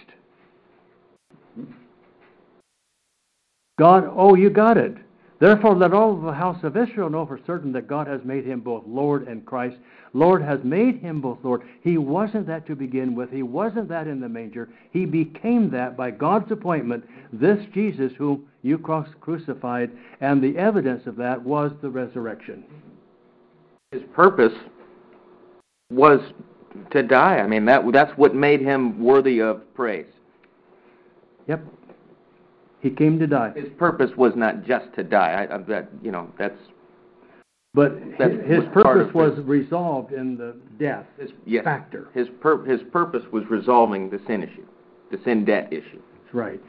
God, 3.79 4.11
oh, 4.13 4.35
you 4.35 4.49
got 4.49 4.77
it. 4.77 4.95
Therefore, 5.41 5.75
let 5.75 5.91
all 5.91 6.15
the 6.15 6.31
house 6.31 6.63
of 6.63 6.77
Israel 6.77 7.09
know 7.09 7.25
for 7.25 7.39
certain 7.47 7.71
that 7.71 7.87
God 7.87 8.05
has 8.05 8.21
made 8.23 8.45
him 8.45 8.59
both 8.59 8.83
Lord 8.85 9.27
and 9.27 9.43
Christ. 9.43 9.75
Lord 10.13 10.43
has 10.43 10.59
made 10.63 10.99
him 10.99 11.19
both 11.19 11.39
Lord. 11.41 11.63
He 11.83 11.97
wasn't 11.97 12.45
that 12.45 12.67
to 12.67 12.75
begin 12.75 13.15
with. 13.15 13.31
He 13.31 13.41
wasn't 13.41 13.89
that 13.89 14.05
in 14.05 14.19
the 14.19 14.29
manger. 14.29 14.69
He 14.91 15.07
became 15.07 15.71
that 15.71 15.97
by 15.97 16.11
God's 16.11 16.51
appointment, 16.51 17.05
this 17.33 17.57
Jesus 17.73 18.11
whom 18.19 18.47
you 18.61 18.77
cross 18.77 19.07
crucified, 19.19 19.89
and 20.19 20.43
the 20.43 20.55
evidence 20.59 21.07
of 21.07 21.15
that 21.15 21.41
was 21.41 21.71
the 21.81 21.89
resurrection. 21.89 22.63
His 23.91 24.03
purpose 24.13 24.53
was 25.89 26.19
to 26.91 27.01
die. 27.01 27.37
I 27.37 27.47
mean, 27.47 27.65
that 27.65 27.81
that's 27.91 28.15
what 28.15 28.35
made 28.35 28.61
him 28.61 29.03
worthy 29.03 29.39
of 29.41 29.73
praise. 29.73 30.05
Yep. 31.47 31.65
He 32.81 32.89
came 32.89 33.19
to 33.19 33.27
die. 33.27 33.51
His 33.55 33.69
purpose 33.77 34.11
was 34.17 34.33
not 34.35 34.63
just 34.65 34.85
to 34.95 35.03
die. 35.03 35.47
I, 35.49 35.55
I, 35.55 35.57
that 35.59 35.89
you 36.01 36.11
know, 36.11 36.29
that's 36.37 36.57
But 37.73 37.93
That's 38.17 38.33
his, 38.45 38.63
his 38.63 38.73
purpose 38.73 39.13
was 39.13 39.37
it. 39.37 39.45
resolved 39.45 40.13
in 40.13 40.35
the 40.37 40.55
death 40.79 41.05
his 41.19 41.29
yes. 41.45 41.63
factor. 41.63 42.07
His 42.13 42.27
pur- 42.41 42.65
his 42.65 42.81
purpose 42.91 43.23
was 43.31 43.43
resolving 43.49 44.09
the 44.09 44.19
sin 44.27 44.43
issue, 44.43 44.65
the 45.11 45.19
sin 45.23 45.45
debt 45.45 45.71
issue. 45.71 46.01
That's 46.23 46.33
right. 46.33 46.61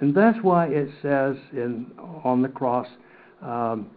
And 0.00 0.14
that's 0.14 0.38
why 0.42 0.66
it 0.68 0.88
says 1.02 1.36
in 1.52 1.86
on 2.24 2.40
the 2.42 2.48
cross, 2.48 2.86
um, 3.42 3.90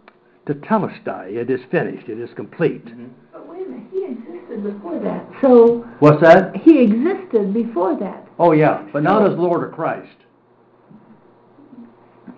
tetelestai, 0.46 1.32
it 1.32 1.48
is 1.48 1.60
finished, 1.70 2.08
it 2.08 2.18
is 2.18 2.30
complete. 2.36 2.84
But 3.32 3.48
wait 3.48 3.66
a 3.66 3.70
minute, 3.70 3.86
he 3.92 4.04
existed 4.04 4.62
before 4.62 4.98
that. 5.00 5.26
So 5.40 5.86
What's 6.00 6.20
that? 6.22 6.56
he 6.56 6.80
existed 6.82 7.54
before 7.54 7.98
that. 8.00 8.28
Oh, 8.38 8.52
yeah, 8.52 8.86
but 8.92 9.02
not 9.02 9.30
as 9.30 9.38
Lord 9.38 9.62
or 9.64 9.70
Christ. 9.70 10.16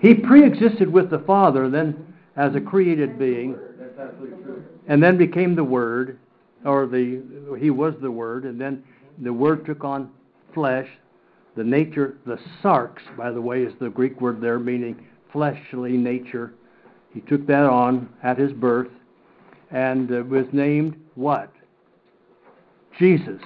He 0.01 0.15
pre-existed 0.15 0.91
with 0.91 1.11
the 1.11 1.19
Father, 1.21 1.69
then 1.69 2.15
as 2.37 2.55
a 2.55 2.61
created 2.61 3.19
being, 3.19 3.59
and 4.87 5.03
then 5.03 5.17
became 5.17 5.55
the 5.55 5.65
Word, 5.65 6.19
or 6.65 6.87
the 6.87 7.57
he 7.59 7.71
was 7.71 7.95
the 8.01 8.11
Word, 8.11 8.45
and 8.45 8.61
then 8.61 8.85
the 9.19 9.33
Word 9.33 9.67
took 9.67 9.85
on 9.85 10.11
flesh. 10.55 10.89
The 11.57 11.65
nature, 11.65 12.19
the 12.25 12.39
sarx, 12.63 12.99
by 13.17 13.33
the 13.33 13.41
way, 13.41 13.63
is 13.63 13.75
the 13.81 13.89
Greek 13.89 14.21
word 14.21 14.41
there, 14.41 14.61
meaning 14.61 15.05
fleshly 15.33 15.97
nature. 15.97 16.55
He 17.13 17.21
took 17.23 17.47
that 17.49 17.65
on 17.65 18.09
at 18.23 18.39
his 18.39 18.53
birth, 18.53 18.91
and 19.73 20.09
was 20.31 20.47
named 20.53 20.95
what? 21.17 21.53
Jesus. 22.97 23.41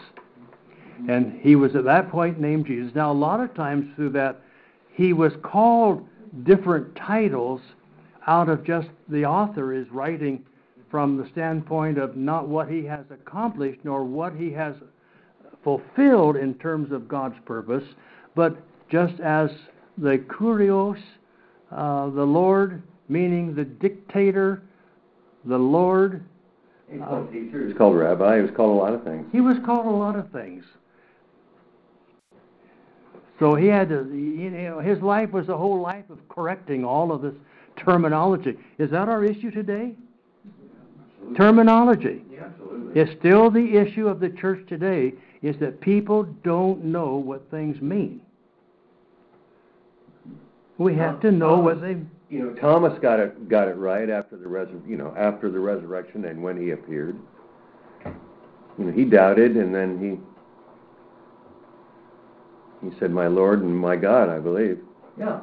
And 1.09 1.41
he 1.41 1.57
was 1.57 1.75
at 1.75 1.85
that 1.85 2.11
point 2.11 2.38
named 2.38 2.67
Jesus. 2.67 2.95
Now, 2.95 3.11
a 3.11 3.15
lot 3.15 3.41
of 3.41 3.55
times 3.55 3.87
through 3.97 4.11
that, 4.11 4.43
he 4.93 5.15
was 5.15 5.33
called 5.43 6.07
different 6.45 6.95
titles 6.97 7.61
out 8.27 8.49
of 8.49 8.64
just 8.64 8.88
the 9.09 9.25
author 9.25 9.75
is 9.75 9.87
writing 9.90 10.45
from 10.90 11.16
the 11.16 11.29
standpoint 11.33 11.99
of 11.99 12.16
not 12.16 12.49
what 12.49 12.68
he 12.68 12.85
has 12.85 13.05
accomplished 13.11 13.81
nor 13.85 14.05
what 14.05 14.35
he 14.35 14.53
has 14.53 14.75
fulfilled 15.64 16.37
in 16.37 16.55
terms 16.55 16.92
of 16.92 17.09
God's 17.09 17.37
purpose, 17.45 17.85
but 18.35 18.57
just 18.90 19.18
as 19.21 19.51
the 19.99 20.18
kurios, 20.29 21.01
uh, 21.71 22.11
the 22.11 22.25
Lord, 22.25 22.83
meaning 23.09 23.55
the 23.55 23.64
dictator, 23.64 24.62
the 25.45 25.59
Lord. 25.59 26.25
He's 26.90 27.01
called 27.01 27.33
teacher, 27.33 27.61
he 27.61 27.66
was 27.66 27.77
called 27.77 27.97
rabbi, 27.97 28.37
he 28.37 28.42
was 28.42 28.51
called 28.55 28.71
a 28.71 28.81
lot 28.81 28.92
of 28.92 29.03
things. 29.05 29.27
He 29.33 29.40
was 29.40 29.57
called 29.64 29.87
a 29.87 29.90
lot 29.90 30.16
of 30.16 30.31
things. 30.31 30.64
So 33.43 33.57
he 33.57 33.67
had 33.67 33.89
to, 33.89 34.09
you 34.15 34.51
know, 34.51 34.79
his 34.79 35.03
life 35.03 35.33
was 35.33 35.49
a 35.49 35.57
whole 35.57 35.81
life 35.81 36.09
of 36.11 36.21
correcting 36.29 36.85
all 36.85 37.11
of 37.11 37.23
this 37.23 37.35
terminology. 37.77 38.57
Is 38.79 38.89
that 38.93 39.09
our 39.09 39.25
issue 39.25 39.51
today? 39.51 39.97
Terminology. 41.37 42.23
Yeah, 42.31 42.45
absolutely. 42.45 43.01
It's 43.01 43.11
still 43.19 43.51
the 43.51 43.77
issue 43.77 44.07
of 44.07 44.21
the 44.21 44.29
church 44.29 44.65
today 44.69 45.15
is 45.43 45.57
that 45.59 45.81
people 45.81 46.23
don't 46.45 46.85
know 46.85 47.17
what 47.17 47.51
things 47.51 47.83
mean. 47.83 48.21
We 50.79 50.95
have 50.95 51.21
to 51.23 51.33
know 51.33 51.59
what 51.59 51.81
they 51.81 51.97
You 52.31 52.45
know, 52.45 52.55
Thomas 52.55 52.97
got 53.01 53.19
it, 53.19 53.49
got 53.49 53.67
it 53.67 53.75
right 53.75 54.09
after 54.09 54.37
the 54.37 54.47
resur, 54.47 54.89
you 54.89 54.97
know, 54.97 55.13
after 55.19 55.51
the 55.51 55.59
resurrection 55.59 56.27
and 56.27 56.41
when 56.41 56.57
he 56.63 56.71
appeared. 56.71 57.17
You 58.79 58.85
know, 58.85 58.93
he 58.93 59.05
doubted 59.05 59.57
and 59.57 59.75
then 59.75 59.99
he, 59.99 60.32
he 62.83 62.90
said, 62.99 63.11
my 63.11 63.27
Lord 63.29 63.62
and 63.62 63.77
my 63.77 63.97
God, 63.97 64.29
I 64.29 64.38
believe. 64.38 64.79
Yeah. 65.18 65.40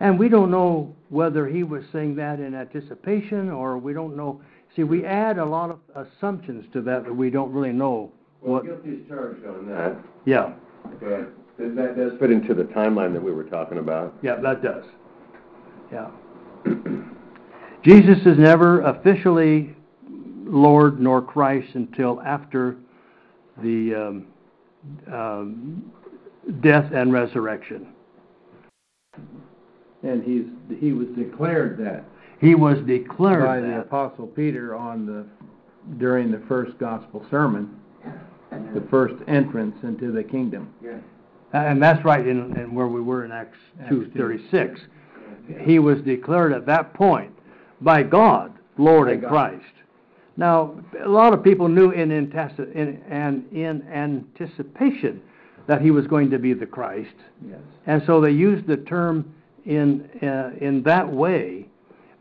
And 0.00 0.18
we 0.18 0.28
don't 0.28 0.50
know 0.50 0.94
whether 1.08 1.46
he 1.48 1.64
was 1.64 1.82
saying 1.92 2.14
that 2.16 2.38
in 2.38 2.54
anticipation 2.54 3.50
or 3.50 3.78
we 3.78 3.92
don't 3.92 4.16
know. 4.16 4.40
See, 4.76 4.84
we 4.84 5.04
add 5.04 5.38
a 5.38 5.44
lot 5.44 5.70
of 5.70 5.78
assumptions 6.06 6.64
to 6.72 6.80
that 6.82 7.04
that 7.04 7.12
we 7.12 7.30
don't 7.30 7.52
really 7.52 7.72
know 7.72 8.12
Well, 8.40 8.54
what. 8.54 8.64
guilty 8.64 8.90
is 8.90 9.08
charged 9.08 9.44
on 9.46 9.66
that, 9.68 9.96
Yeah, 10.24 10.52
but 11.00 11.00
that 11.58 11.74
that 11.74 11.96
does 11.96 12.12
fit 12.20 12.30
into 12.30 12.54
the 12.54 12.64
timeline 12.64 13.12
that 13.14 13.22
we 13.22 13.32
were 13.32 13.44
talking 13.44 13.78
about. 13.78 14.14
yeah, 14.22 14.36
that 14.36 14.62
does. 14.62 14.84
Yeah. 15.90 16.10
Jesus 17.82 18.18
is 18.26 18.38
never 18.38 18.82
officially 18.82 19.74
Lord 20.44 21.00
nor 21.00 21.22
Christ 21.22 21.74
until 21.74 22.20
after 22.22 22.76
the 23.62 23.94
um, 23.94 24.26
um, 25.12 25.92
death 26.60 26.92
and 26.92 27.12
resurrection. 27.12 27.88
And 30.02 30.22
he's, 30.22 30.78
he 30.78 30.92
was 30.92 31.08
declared 31.08 31.78
that 31.78 32.04
He 32.40 32.54
was 32.54 32.78
declared 32.86 33.44
by 33.44 33.60
the 33.60 33.80
apostle 33.80 34.26
Peter 34.26 34.74
on 34.76 35.06
the, 35.06 35.26
during 35.98 36.30
the 36.30 36.40
first 36.46 36.78
gospel 36.78 37.26
sermon, 37.30 37.76
the 38.74 38.86
first 38.90 39.14
entrance 39.26 39.76
into 39.82 40.12
the 40.12 40.22
kingdom. 40.22 40.72
And 41.52 41.82
that's 41.82 42.04
right 42.04 42.26
in, 42.26 42.56
in 42.56 42.74
where 42.74 42.86
we 42.86 43.00
were 43.00 43.24
in 43.24 43.32
Acts 43.32 43.56
Acts 43.80 43.88
two 43.88 44.10
thirty-six. 44.16 44.80
He 45.62 45.78
was 45.78 46.00
declared 46.02 46.52
at 46.52 46.66
that 46.66 46.94
point 46.94 47.32
by 47.80 48.02
God, 48.02 48.52
Lord 48.76 49.06
By 49.06 49.12
and 49.12 49.22
God. 49.22 49.28
Christ. 49.30 49.74
Now, 50.36 50.78
a 51.02 51.08
lot 51.08 51.32
of 51.32 51.42
people 51.42 51.68
knew 51.68 51.90
in, 51.90 52.12
in, 52.12 53.02
and 53.10 53.52
in 53.52 53.82
anticipation 53.88 55.22
that 55.68 55.80
he 55.82 55.90
was 55.92 56.06
going 56.06 56.30
to 56.30 56.38
be 56.38 56.52
the 56.54 56.66
Christ, 56.66 57.14
Yes. 57.48 57.60
and 57.86 58.02
so 58.06 58.20
they 58.20 58.30
used 58.32 58.66
the 58.66 58.78
term 58.78 59.32
in, 59.66 60.08
uh, 60.22 60.50
in 60.60 60.82
that 60.84 61.08
way, 61.08 61.66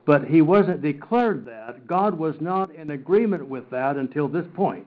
but 0.05 0.25
he 0.25 0.41
wasn't 0.41 0.81
declared 0.81 1.45
that. 1.45 1.87
God 1.87 2.17
was 2.17 2.35
not 2.41 2.69
in 2.75 2.91
agreement 2.91 3.47
with 3.47 3.67
that 3.71 3.95
until 3.95 4.27
this 4.27 4.45
point. 4.53 4.85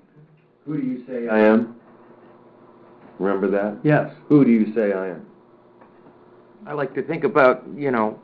Who 0.67 0.79
do 0.79 0.87
you 0.87 1.05
say 1.07 1.27
I 1.29 1.39
am? 1.41 1.75
Remember 3.19 3.49
that? 3.51 3.79
Yes. 3.83 4.13
Who 4.29 4.45
do 4.45 4.51
you 4.51 4.73
say 4.75 4.93
I 4.93 5.09
am? 5.09 5.27
I 6.67 6.75
like 6.75 6.95
to 6.95 7.03
think 7.03 7.25
about, 7.25 7.65
you 7.75 7.91
know, 7.91 8.21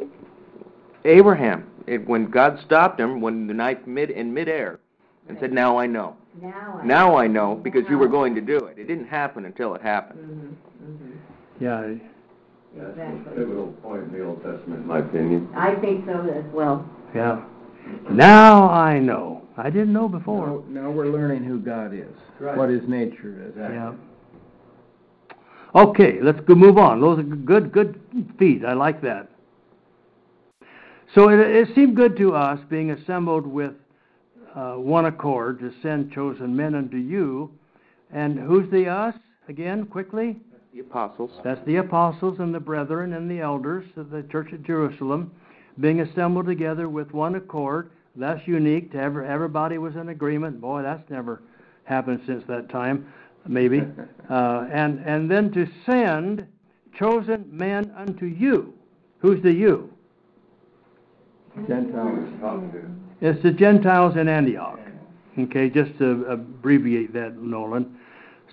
Abraham. 1.07 1.71
It, 1.87 2.07
when 2.07 2.27
God 2.31 2.61
stopped 2.65 3.01
him, 3.01 3.21
when 3.23 3.47
the 3.47 3.55
knife 3.55 3.79
mid 3.87 4.11
in 4.11 4.35
midair, 4.35 4.81
and 5.29 5.39
said, 5.41 5.53
"Now 5.53 5.79
I 5.79 5.87
know. 5.87 6.17
Now 6.41 6.81
I. 6.83 6.87
Now 6.87 7.17
I 7.17 7.27
know 7.27 7.55
because 7.55 7.85
you 7.89 7.99
were 7.99 8.09
going 8.09 8.35
to 8.35 8.41
do 8.41 8.57
it." 8.59 8.79
It 8.79 8.87
didn't 8.87 9.07
happen 9.07 9.45
until 9.45 9.75
it 9.75 9.83
happened. 9.83 10.21
Mm-hmm, 10.21 10.93
mm-hmm. 10.93 11.65
Yeah. 11.65 11.95
That's 12.77 12.91
Exactly. 12.91 13.33
a 13.33 13.37
pivotal 13.37 13.73
point 13.83 14.03
in 14.05 14.13
the 14.13 14.25
Old 14.25 14.43
Testament, 14.43 14.83
in 14.83 14.87
my 14.87 14.99
opinion. 14.99 15.49
I 15.57 15.75
think 15.77 16.05
so 16.05 16.29
as 16.29 16.45
well. 16.53 16.87
Yeah. 17.15 17.43
Now 18.11 18.69
I 18.69 18.99
know. 18.99 19.43
I 19.57 19.71
didn't 19.71 19.95
know 19.95 20.09
before. 20.09 20.47
Now, 20.69 20.83
now 20.83 20.91
we're 20.91 21.07
learning 21.07 21.45
who 21.45 21.59
God 21.59 21.95
is, 21.95 22.15
Right. 22.39 22.57
what 22.57 22.69
his 22.69 22.83
nature 22.87 23.43
is. 23.49 23.55
Yeah. 23.57 23.95
Okay, 25.75 26.19
let's 26.23 26.41
go 26.41 26.55
move 26.55 26.77
on. 26.77 27.01
Those 27.01 27.19
are 27.21 27.23
good, 27.23 27.73
good 27.73 27.99
feet. 28.39 28.65
I 28.65 28.75
like 28.75 29.01
that. 29.03 29.29
So 31.15 31.31
it, 31.31 31.39
it 31.39 31.69
seemed 31.75 31.97
good 31.97 32.17
to 32.19 32.35
us, 32.35 32.61
being 32.69 32.91
assembled 32.91 33.47
with 33.47 33.73
uh, 34.57 34.75
one 34.75 35.05
accord, 35.05 35.61
to 35.61 35.73
send 35.83 36.11
chosen 36.11 36.57
men 36.57 36.75
unto 36.75 36.97
you. 36.97 37.51
And 38.13 38.39
who's 38.39 38.71
the 38.71 38.89
us? 38.89 39.15
Again, 39.49 39.87
quickly. 39.87 40.37
The 40.73 40.81
apostles. 40.81 41.31
That's 41.45 41.65
the 41.67 41.77
apostles 41.77 42.39
and 42.41 42.55
the 42.55 42.61
brethren 42.61 43.13
and 43.13 43.31
the 43.31 43.41
elders 43.41 43.85
of 43.97 44.11
the 44.11 44.23
church 44.25 44.53
at 44.53 44.63
Jerusalem, 44.63 45.31
being 45.79 46.01
assembled 46.01 46.47
together 46.47 46.89
with 46.89 47.13
one 47.13 47.35
accord. 47.35 47.91
That's 48.17 48.47
unique 48.49 48.93
to 48.93 48.99
every, 48.99 49.29
everybody 49.29 49.79
was 49.79 49.95
in 49.95 50.09
agreement. 50.09 50.61
Boy, 50.61 50.83
that's 50.83 51.09
never 51.11 51.43
happened 51.85 52.23
since 52.27 52.43
that 52.49 52.69
time, 52.71 53.07
maybe. 53.47 53.83
Uh, 54.29 54.67
and, 54.73 54.99
and 55.07 55.31
then 55.31 55.53
to 55.53 55.69
send 55.87 56.45
chosen 56.99 57.47
men 57.49 57.95
unto 57.97 58.27
you. 58.27 58.75
Who's 59.19 59.41
the 59.41 59.53
you? 59.53 59.89
Gentiles. 61.69 62.29
It's 63.21 63.43
the 63.43 63.51
Gentiles 63.51 64.17
in 64.17 64.29
Antioch. 64.29 64.81
Okay, 65.39 65.71
just 65.71 65.97
to 65.99 66.25
abbreviate 66.29 67.13
that, 67.15 67.37
Nolan. 67.37 67.99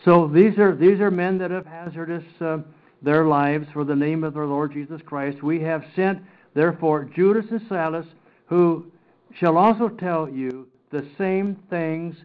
So 0.04 0.28
these 0.28 0.58
are 0.58 0.76
these 0.76 1.00
are 1.00 1.12
men 1.12 1.38
that 1.38 1.52
have 1.52 1.66
hazardous 1.66 2.24
uh, 2.42 2.60
their 3.02 3.26
lives 3.26 3.68
for 3.74 3.84
the 3.84 3.96
name 3.96 4.24
of 4.24 4.34
their 4.34 4.46
Lord 4.46 4.74
Jesus 4.74 5.02
Christ. 5.06 5.44
We 5.44 5.62
have 5.62 5.86
sent 5.96 6.22
therefore 6.54 7.06
Judas 7.06 7.46
and 7.52 7.62
Silas, 7.68 8.06
who 8.48 8.86
shall 9.34 9.58
also 9.58 9.90
tell 9.90 10.30
you 10.30 10.68
the 10.92 11.06
same 11.18 11.56
things, 11.70 12.16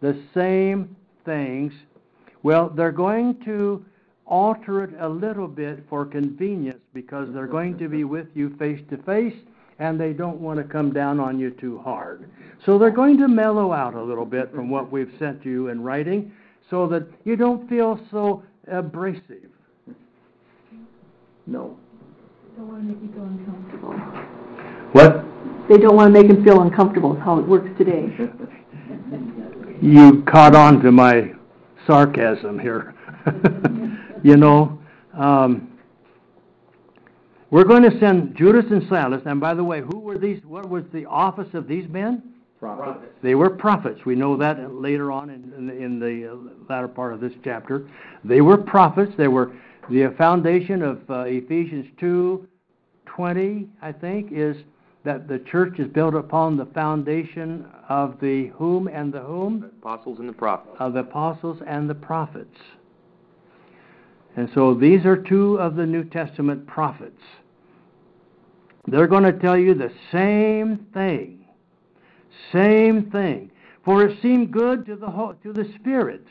the 0.00 0.20
same 0.34 0.96
things. 1.24 1.72
Well, 2.42 2.70
they're 2.70 2.92
going 2.92 3.42
to 3.44 3.84
alter 4.26 4.84
it 4.84 4.90
a 4.98 5.08
little 5.08 5.48
bit 5.48 5.84
for 5.88 6.04
convenience 6.04 6.80
because 6.92 7.32
they're 7.32 7.46
going 7.46 7.78
to 7.78 7.88
be 7.88 8.04
with 8.04 8.26
you 8.34 8.56
face 8.56 8.80
to 8.90 8.96
face 8.98 9.36
and 9.78 10.00
they 10.00 10.12
don't 10.12 10.40
want 10.40 10.58
to 10.58 10.64
come 10.64 10.92
down 10.92 11.20
on 11.20 11.38
you 11.38 11.50
too 11.50 11.78
hard. 11.78 12.28
So 12.64 12.78
they're 12.78 12.90
going 12.90 13.18
to 13.18 13.28
mellow 13.28 13.72
out 13.72 13.94
a 13.94 14.02
little 14.02 14.24
bit 14.24 14.50
from 14.52 14.70
what 14.70 14.90
we've 14.90 15.12
sent 15.18 15.44
you 15.44 15.68
in 15.68 15.82
writing 15.82 16.32
so 16.70 16.86
that 16.88 17.06
you 17.24 17.36
don't 17.36 17.68
feel 17.68 18.00
so 18.10 18.42
abrasive. 18.70 19.50
No. 21.46 21.76
They 22.50 22.58
don't 22.58 22.68
want 22.68 22.82
to 22.82 22.94
make 22.94 23.02
you 23.02 23.12
feel 23.12 23.24
uncomfortable. 23.24 23.92
What? 24.92 25.24
They 25.68 25.78
don't 25.78 25.96
want 25.96 26.14
to 26.14 26.22
make 26.22 26.28
them 26.28 26.44
feel 26.44 26.62
uncomfortable, 26.62 27.16
is 27.16 27.22
how 27.22 27.38
it 27.38 27.46
works 27.46 27.68
today. 27.78 28.16
You 29.82 30.22
caught 30.22 30.56
on 30.56 30.80
to 30.84 30.90
my 30.90 31.32
sarcasm 31.86 32.58
here. 32.58 32.94
you 34.22 34.38
know, 34.38 34.78
um, 35.12 35.75
we're 37.50 37.64
going 37.64 37.82
to 37.82 37.98
send 38.00 38.36
Judas 38.36 38.64
and 38.70 38.86
Silas. 38.88 39.22
And 39.26 39.40
by 39.40 39.54
the 39.54 39.64
way, 39.64 39.80
who 39.80 39.98
were 40.00 40.18
these? 40.18 40.42
What 40.44 40.68
was 40.68 40.84
the 40.92 41.06
office 41.06 41.52
of 41.54 41.68
these 41.68 41.88
men? 41.88 42.22
Prophet. 42.58 43.12
They 43.22 43.34
were 43.34 43.50
prophets. 43.50 44.00
We 44.06 44.14
know 44.14 44.36
that 44.38 44.74
later 44.74 45.12
on 45.12 45.30
in, 45.30 45.52
in, 45.56 45.70
in 45.70 46.00
the 46.00 46.32
uh, 46.32 46.36
latter 46.68 46.88
part 46.88 47.12
of 47.12 47.20
this 47.20 47.32
chapter. 47.44 47.88
They 48.24 48.40
were 48.40 48.56
prophets. 48.56 49.12
They 49.18 49.28
were 49.28 49.52
The 49.90 50.14
foundation 50.16 50.82
of 50.82 50.98
uh, 51.10 51.24
Ephesians 51.26 51.86
2:20, 52.00 53.68
I 53.82 53.92
think, 53.92 54.32
is 54.32 54.56
that 55.04 55.28
the 55.28 55.38
church 55.38 55.78
is 55.78 55.86
built 55.88 56.14
upon 56.14 56.56
the 56.56 56.66
foundation 56.66 57.66
of 57.88 58.18
the 58.20 58.48
whom 58.48 58.88
and 58.88 59.12
the 59.12 59.20
whom? 59.20 59.70
Apostles 59.80 60.18
and 60.18 60.28
the 60.28 60.32
prophets. 60.32 60.76
Of 60.80 60.94
the 60.94 61.00
apostles 61.00 61.62
and 61.66 61.88
the 61.88 61.94
prophets. 61.94 62.58
And 64.36 64.50
so 64.54 64.74
these 64.74 65.04
are 65.06 65.16
two 65.16 65.58
of 65.58 65.76
the 65.76 65.86
New 65.86 66.04
Testament 66.04 66.66
prophets. 66.66 67.20
They're 68.86 69.06
going 69.06 69.24
to 69.24 69.32
tell 69.32 69.56
you 69.56 69.74
the 69.74 69.90
same 70.12 70.86
thing. 70.92 71.46
Same 72.52 73.10
thing. 73.10 73.50
For 73.84 74.04
it 74.04 74.20
seemed 74.20 74.52
good 74.52 74.84
to 74.86 74.96
the 74.96 75.08
whole, 75.08 75.34
to 75.42 75.52
the 75.52 75.68
Spirit. 75.80 76.24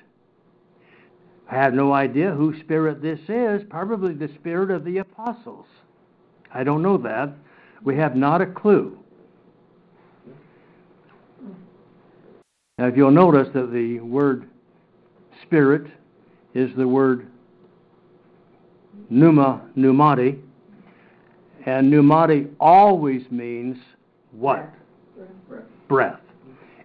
I 1.50 1.56
have 1.56 1.74
no 1.74 1.94
idea 1.94 2.32
whose 2.32 2.60
spirit 2.60 3.02
this 3.02 3.20
is, 3.28 3.62
probably 3.70 4.14
the 4.14 4.34
spirit 4.36 4.72
of 4.72 4.84
the 4.84 4.98
apostles. 4.98 5.68
I 6.54 6.64
don't 6.64 6.82
know 6.82 6.98
that. 6.98 7.36
We 7.84 7.96
have 7.98 8.16
not 8.16 8.42
a 8.42 8.48
clue. 8.48 8.98
Now, 12.78 12.88
if 12.88 12.98
you'll 12.98 13.12
notice 13.12 13.48
that 13.54 13.72
the 13.72 14.00
word 14.00 14.50
spirit 15.44 15.92
is 16.56 16.72
the 16.76 16.88
word 16.88 17.28
pneuma, 19.10 19.62
pneumati, 19.78 20.40
and 21.66 21.92
pneumati 21.92 22.50
always 22.60 23.24
means 23.32 23.78
what? 24.32 24.70
Breath. 25.48 25.64
Breath. 25.88 26.20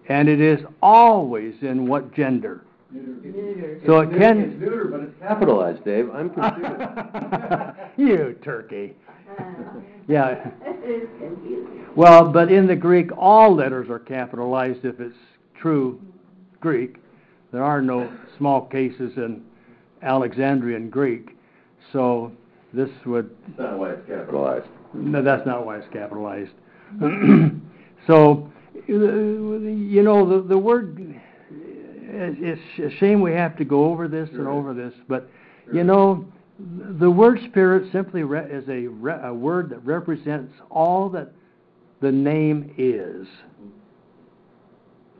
And 0.08 0.28
it 0.28 0.40
is 0.40 0.60
always 0.82 1.54
in 1.62 1.86
what 1.86 2.14
gender? 2.14 2.64
Neuter. 2.90 3.80
So 3.86 4.00
it 4.00 4.10
can. 4.10 4.40
It's 4.40 4.60
neuter, 4.60 4.86
but 4.86 5.00
it's 5.00 5.14
capitalized, 5.20 5.84
Dave. 5.84 6.10
I'm 6.12 6.30
confused. 6.30 7.78
you 7.96 8.36
turkey. 8.42 8.96
Yeah. 10.08 10.50
Well, 11.94 12.30
but 12.32 12.50
in 12.50 12.66
the 12.66 12.74
Greek, 12.74 13.10
all 13.16 13.54
letters 13.54 13.88
are 13.90 14.00
capitalized 14.00 14.84
if 14.84 14.98
it's 14.98 15.16
true 15.54 16.00
Greek. 16.60 16.96
There 17.52 17.62
are 17.62 17.80
no 17.80 18.10
small 18.36 18.62
cases 18.66 19.12
in 19.16 19.44
Alexandrian 20.02 20.90
Greek. 20.90 21.36
So 21.92 22.32
this 22.72 22.88
would, 23.06 23.30
That's 23.48 23.58
not 23.70 23.78
why 23.78 23.90
it's 23.90 24.06
capitalized. 24.08 24.66
no, 24.94 25.22
that's 25.22 25.46
not 25.46 25.66
why 25.66 25.78
it's 25.78 25.92
capitalized. 25.92 26.52
so, 28.06 28.50
you 28.86 30.02
know, 30.02 30.28
the, 30.42 30.48
the 30.48 30.58
word, 30.58 31.20
it's 31.52 32.60
a 32.78 32.96
shame 32.98 33.20
we 33.20 33.32
have 33.32 33.56
to 33.58 33.64
go 33.64 33.84
over 33.86 34.08
this 34.08 34.28
and 34.32 34.46
over 34.46 34.74
this, 34.74 34.92
but, 35.08 35.28
you 35.72 35.84
know, 35.84 36.24
the 36.98 37.10
word 37.10 37.38
spirit 37.48 37.90
simply 37.92 38.22
re- 38.22 38.48
is 38.50 38.68
a, 38.68 38.86
re- 38.88 39.20
a 39.24 39.32
word 39.32 39.70
that 39.70 39.84
represents 39.84 40.52
all 40.70 41.08
that 41.10 41.32
the 42.00 42.12
name 42.12 42.74
is, 42.78 43.26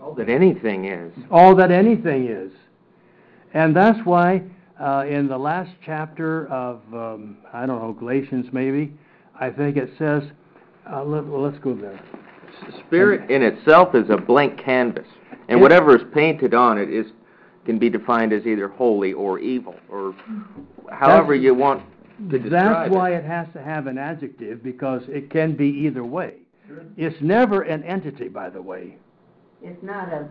All 0.03 0.15
that 0.15 0.29
anything 0.29 0.85
is. 0.87 1.13
all 1.31 1.55
that 1.57 1.71
anything 1.71 2.27
is. 2.29 2.53
And 3.55 3.75
that's 3.75 3.99
why 4.05 4.43
uh, 4.81 5.05
in 5.07 5.29
the 5.29 5.37
last 5.39 5.71
chapter 5.85 6.47
of, 6.49 6.81
um, 6.93 7.39
I 7.53 7.67
don't 7.67 7.81
know, 7.81 7.93
Galatians 7.93 8.47
maybe, 8.53 8.93
I 9.39 9.51
think 9.51 9.77
it 9.77 9.91
says, 9.99 10.23
uh, 10.91 11.05
let, 11.05 11.25
well, 11.27 11.43
let's 11.43 11.59
go 11.59 11.75
there. 11.75 12.01
Spirit 12.87 13.31
in 13.31 13.43
itself 13.43 13.95
is 13.95 14.11
a 14.11 14.17
blank 14.17 14.59
canvas, 14.59 15.07
and 15.49 15.59
Yeah. 15.59 15.63
whatever 15.63 15.97
is 15.97 16.03
painted 16.13 16.55
on 16.55 16.79
it 16.79 16.91
is 16.91 17.07
can 17.65 17.79
be 17.79 17.91
defined 17.91 18.33
as 18.33 18.47
either 18.47 18.69
holy 18.69 19.13
or 19.13 19.39
evil, 19.39 19.75
or 19.91 20.15
however 20.91 21.35
That's- 21.35 21.43
you 21.43 21.55
want 21.55 21.83
to 22.31 22.39
describe 22.39 22.51
That's 22.51 22.91
it. 22.91 22.97
why 22.97 23.11
it 23.11 23.25
has 23.25 23.47
to 23.53 23.63
have 23.63 23.87
an 23.87 23.99
adjective, 23.99 24.63
because 24.63 25.03
it 25.09 25.31
can 25.31 25.53
be 25.53 25.69
either 25.69 26.05
way. 26.05 26.35
It's 26.97 27.21
never 27.21 27.63
an 27.63 27.83
entity, 27.85 28.29
by 28.29 28.49
the 28.51 28.63
way. 28.63 28.97
It's 29.63 29.83
not 29.83 30.09
a 30.09 30.29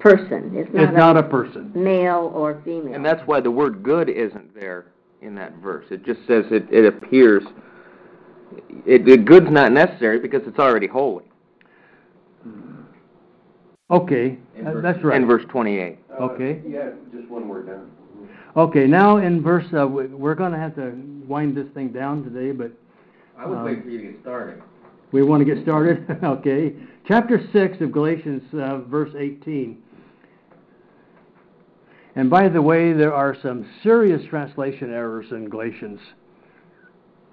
person. 0.00 0.52
It's 0.54 0.70
It's 0.72 0.92
not 0.92 1.16
a 1.16 1.22
person. 1.22 1.70
male 1.74 2.32
or 2.34 2.60
female. 2.64 2.94
And 2.94 3.04
that's 3.04 3.22
why 3.26 3.40
the 3.40 3.50
word 3.50 3.82
good 3.82 4.08
isn't 4.08 4.54
there 4.54 4.86
in 5.22 5.34
that 5.36 5.54
verse. 5.56 5.84
It 5.90 6.04
just 6.04 6.20
says 6.26 6.44
it, 6.50 6.66
it 6.72 6.86
appears. 6.86 7.44
It, 8.86 9.04
the 9.04 9.16
good's 9.16 9.50
not 9.50 9.72
necessary 9.72 10.18
because 10.18 10.42
it's 10.46 10.58
already 10.58 10.86
holy. 10.86 11.24
Okay, 13.90 14.38
In 14.56 14.66
uh, 14.66 14.72
verse- 14.74 14.82
that's 14.82 15.04
right. 15.04 15.20
In 15.20 15.26
verse 15.26 15.42
28. 15.48 15.98
Okay. 16.20 16.62
Yeah, 16.66 16.90
just 17.12 17.28
one 17.28 17.48
word 17.48 17.66
down. 17.66 17.90
Okay, 18.56 18.86
now 18.86 19.16
in 19.18 19.42
verse, 19.42 19.66
uh, 19.76 19.86
we- 19.86 20.06
we're 20.06 20.34
going 20.36 20.52
to 20.52 20.58
have 20.58 20.74
to 20.76 20.92
wind 21.26 21.56
this 21.56 21.66
thing 21.74 21.88
down 21.88 22.22
today, 22.22 22.52
but 22.52 22.70
I 23.36 23.46
would 23.46 23.58
Um, 23.58 23.64
wait 23.64 23.82
for 23.82 23.88
you 23.90 23.98
to 23.98 24.04
get 24.12 24.20
started. 24.20 24.62
we 25.12 25.22
want 25.22 25.40
to 25.40 25.44
get 25.44 25.62
started. 25.64 26.04
okay. 26.22 26.74
Chapter 27.04 27.40
6 27.52 27.80
of 27.80 27.90
Galatians, 27.90 28.42
uh, 28.54 28.78
verse 28.88 29.10
18. 29.18 29.78
And 32.16 32.28
by 32.28 32.48
the 32.48 32.60
way, 32.60 32.92
there 32.92 33.14
are 33.14 33.36
some 33.40 33.68
serious 33.82 34.22
translation 34.28 34.92
errors 34.92 35.26
in 35.30 35.48
Galatians. 35.48 36.00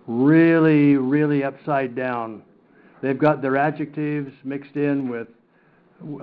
Really, 0.05 0.95
really 0.95 1.43
upside 1.43 1.95
down. 1.95 2.43
They've 3.01 3.17
got 3.17 3.41
their 3.41 3.57
adjectives 3.57 4.31
mixed 4.43 4.75
in 4.75 5.09
with, 5.09 5.27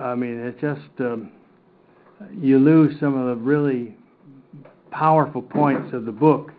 I 0.01 0.15
mean, 0.15 0.39
it's 0.39 0.59
just, 0.59 0.99
um, 0.99 1.31
you 2.39 2.59
lose 2.59 2.99
some 2.99 3.17
of 3.17 3.27
the 3.27 3.43
really 3.43 3.95
powerful 4.89 5.41
points 5.41 5.93
of 5.93 6.05
the 6.05 6.11
book. 6.11 6.51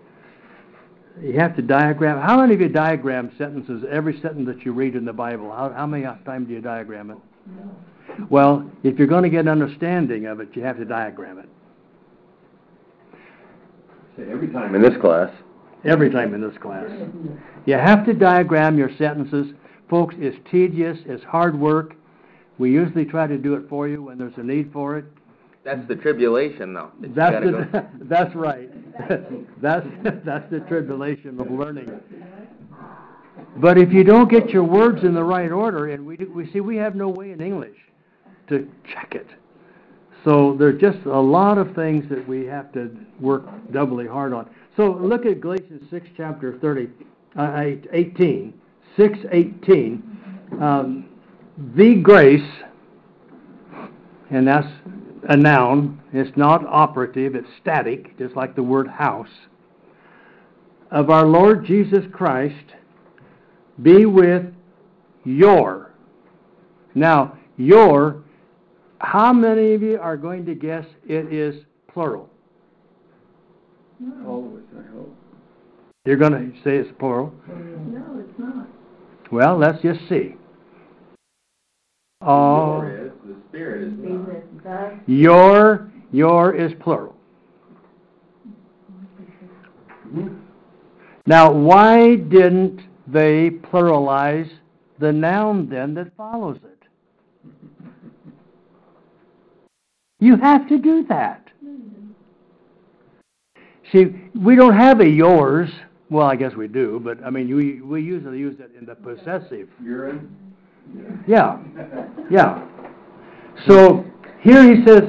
You 1.20 1.38
have 1.40 1.57
to 1.57 1.62
diagram. 1.62 2.20
How 2.20 2.38
many 2.38 2.55
of 2.55 2.61
you 2.61 2.68
diagram 2.68 3.32
sentences, 3.38 3.84
every 3.90 4.20
sentence 4.20 4.47
that 4.47 4.66
you 4.66 4.72
read 4.72 4.97
in 4.97 5.07
the 5.07 5.14
Bible? 5.14 5.51
How, 5.51 5.72
how 5.74 5.86
many 5.86 6.05
times 6.26 6.49
do 6.49 6.53
you 6.55 6.61
diagram 6.61 7.11
it? 7.11 7.18
Well, 8.28 8.70
if 8.82 8.99
you're 8.99 9.09
going 9.09 9.22
to 9.22 9.30
get 9.30 9.40
an 9.40 9.49
understanding 9.49 10.26
of 10.26 10.40
it, 10.40 10.51
you 10.53 10.62
have 10.62 10.76
to 10.76 10.84
diagram 10.84 11.38
it. 11.38 11.49
Say, 14.17 14.25
Every 14.31 14.49
time 14.49 14.75
in 14.75 14.83
this 14.83 14.97
class. 15.01 15.31
Every 15.85 16.11
time 16.11 16.35
in 16.35 16.41
this 16.41 16.57
class. 16.59 16.91
You 17.67 17.75
have 17.75 18.05
to 18.07 18.14
diagram 18.14 18.79
your 18.79 18.91
sentences. 18.97 19.53
Folks, 19.89 20.14
it's 20.19 20.37
tedious, 20.51 20.99
it's 21.07 21.23
hard 21.25 21.59
work. 21.59 21.95
We 22.59 22.73
usually 22.73 23.05
try 23.05 23.27
to 23.27 23.37
do 23.37 23.55
it 23.55 23.69
for 23.69 23.87
you 23.87 24.03
when 24.03 24.19
there's 24.19 24.37
a 24.37 24.43
need 24.43 24.73
for 24.73 24.97
it. 24.97 25.05
That's 25.64 25.87
the 25.89 25.97
tribulation, 25.97 26.73
though. 26.75 26.91
that 27.01 27.45
you 27.45 27.53
the, 27.53 27.64
go- 27.64 27.87
that's 28.03 28.35
right. 28.35 28.71
That's, 29.61 29.87
that's 30.25 30.51
the 30.51 30.61
tribulation 30.61 31.39
of 31.39 31.51
learning. 31.51 32.01
But 33.59 33.77
if 33.77 33.93
you 33.93 34.05
don't 34.05 34.31
get 34.31 34.49
your 34.49 34.64
words 34.64 35.05
in 35.05 35.12
the 35.12 35.23
right 35.23 35.53
order, 35.53 35.91
and 35.91 36.07
we, 36.07 36.17
do- 36.17 36.33
we 36.33 36.51
see, 36.51 36.61
we 36.61 36.77
have 36.77 36.95
no 36.95 37.09
way 37.09 37.33
in 37.33 37.43
English 37.43 37.77
to 38.49 38.71
check 38.91 39.14
it. 39.14 39.27
So 40.25 40.57
there's 40.59 40.81
just 40.81 40.99
a 41.07 41.21
lot 41.21 41.59
of 41.59 41.75
things 41.75 42.09
that 42.11 42.27
we 42.27 42.47
have 42.47 42.73
to 42.73 42.97
work 43.21 43.45
doubly 43.73 44.07
hard 44.07 44.33
on. 44.33 44.49
So 44.77 44.93
look 44.93 45.25
at 45.25 45.41
Galatians 45.41 45.83
6, 45.91 46.09
chapter 46.17 46.59
30, 46.59 46.89
uh, 47.39 47.62
18, 47.93 48.53
6, 48.97 49.19
18. 49.31 50.19
Um, 50.61 51.09
the 51.75 51.95
grace, 51.95 52.49
and 54.31 54.47
that's 54.47 54.67
a 55.29 55.37
noun. 55.37 56.01
It's 56.12 56.37
not 56.37 56.67
operative, 56.67 57.35
it's 57.35 57.49
static, 57.61 58.19
just 58.19 58.37
like 58.37 58.55
the 58.55 58.62
word 58.62 58.89
house. 58.89 59.31
Of 60.91 61.11
our 61.11 61.27
Lord 61.27 61.64
Jesus 61.64 62.05
Christ 62.12 62.75
be 63.83 64.07
with 64.07 64.45
your. 65.25 65.93
Now, 66.95 67.39
your, 67.57 68.23
how 69.07 69.32
many 69.32 69.72
of 69.72 69.82
you 69.82 70.00
are 70.00 70.16
going 70.16 70.44
to 70.44 70.54
guess 70.57 70.84
it 71.07 71.32
is 71.32 71.54
plural? 71.86 72.28
Always, 74.26 74.64
I 74.76 74.82
hope. 74.92 75.16
You're 76.04 76.16
going 76.16 76.32
to 76.32 76.50
say 76.64 76.76
it's 76.78 76.90
plural? 76.98 77.32
No, 77.46 78.18
it's 78.18 78.36
not. 78.36 78.66
Well, 79.30 79.59
let's 79.59 79.80
just 79.80 80.00
see. 80.09 80.34
Oh, 82.20 82.82
is, 82.82 83.12
the 83.24 83.36
Spirit 83.48 83.86
is 83.86 83.92
Be 83.94 84.09
with 84.09 84.64
the, 84.64 84.98
your, 85.07 85.88
your 86.11 86.57
is 86.57 86.72
plural. 86.80 87.14
Mm-hmm. 90.09 90.34
Now, 91.26 91.52
why 91.52 92.16
didn't 92.16 92.80
they 93.07 93.50
pluralize 93.50 94.50
the 94.98 95.12
noun 95.12 95.68
then 95.68 95.94
that 95.94 96.16
follows 96.16 96.59
it? 96.64 96.76
You 100.19 100.37
have 100.37 100.69
to 100.69 100.79
do 100.79 101.05
that. 101.09 101.43
See, 103.93 104.07
we 104.35 104.57
don't 104.57 104.77
have 104.77 105.01
a 105.01 105.09
yours. 105.09 105.71
Well, 106.11 106.27
I 106.27 106.37
guess 106.37 106.55
we 106.55 106.69
do, 106.69 107.01
but 107.03 107.23
I 107.25 107.31
mean, 107.31 107.55
we, 107.55 107.81
we 107.81 108.03
usually 108.03 108.39
use 108.39 108.59
it 108.61 108.71
in 108.79 108.87
the 108.87 108.95
possessive. 108.95 109.69
Urine? 109.83 110.35
Yeah, 111.27 111.59
yeah. 112.31 112.67
So 113.67 114.05
here 114.41 114.75
he 114.75 114.85
says, 114.85 115.03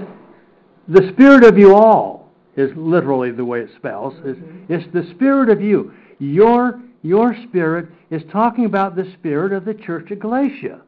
the 0.88 1.10
spirit 1.14 1.44
of 1.44 1.58
you 1.58 1.76
all 1.76 2.32
is 2.56 2.72
literally 2.76 3.32
the 3.32 3.46
way 3.46 3.62
it 3.62 3.70
spells. 3.76 4.14
It's, 4.24 4.40
it's 4.70 4.94
the 4.94 5.08
spirit 5.14 5.50
of 5.50 5.62
you. 5.62 5.94
Your 6.20 6.82
your 7.04 7.36
spirit 7.48 7.90
is 8.10 8.24
talking 8.32 8.66
about 8.66 8.96
the 8.96 9.10
spirit 9.14 9.54
of 9.54 9.66
the 9.66 9.74
church 9.74 10.10
of 10.12 10.20
Galatia. 10.20 10.82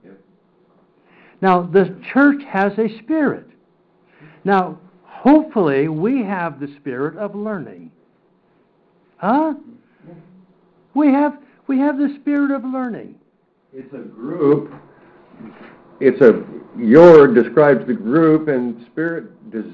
Now, 1.42 1.62
the 1.62 1.98
church 2.12 2.42
has 2.50 2.74
a 2.78 2.90
spirit. 3.00 3.49
Now, 4.50 4.80
hopefully, 5.04 5.90
we 5.90 6.24
have 6.24 6.60
the 6.60 6.74
spirit 6.80 7.18
of 7.18 7.36
learning. 7.36 7.92
Huh? 9.18 9.54
We 10.96 11.10
have 11.14 11.38
we 11.68 11.78
have 11.78 12.00
the 12.00 12.18
spirit 12.20 12.50
of 12.50 12.64
learning. 12.64 13.14
It's 13.72 13.94
a 13.94 14.00
group. 14.00 14.74
It's 16.00 16.20
a 16.22 16.44
your 16.76 17.32
describes 17.32 17.86
the 17.86 17.94
group, 17.94 18.48
and 18.48 18.88
spirit 18.88 19.52
des, 19.52 19.72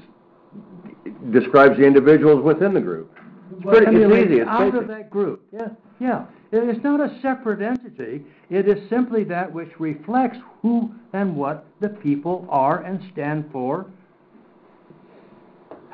describes 1.30 1.78
the 1.78 1.86
individuals 1.86 2.44
within 2.44 2.74
the 2.74 2.80
group. 2.82 3.10
It's 3.52 3.64
pretty. 3.64 3.96
It's 3.96 4.26
easy. 4.26 4.40
It's 4.40 4.50
out 4.50 4.72
basic. 4.72 4.82
of 4.82 4.88
that 4.88 5.08
group. 5.08 5.42
Yeah. 5.54 5.68
Yeah. 6.00 6.26
It's 6.52 6.84
not 6.84 7.00
a 7.00 7.18
separate 7.22 7.62
entity. 7.62 8.26
It 8.50 8.68
is 8.68 8.86
simply 8.90 9.24
that 9.24 9.50
which 9.50 9.70
reflects 9.80 10.36
who 10.60 10.94
and 11.14 11.34
what 11.34 11.64
the 11.80 11.88
people 11.88 12.46
are 12.50 12.82
and 12.82 13.00
stand 13.14 13.48
for. 13.50 13.86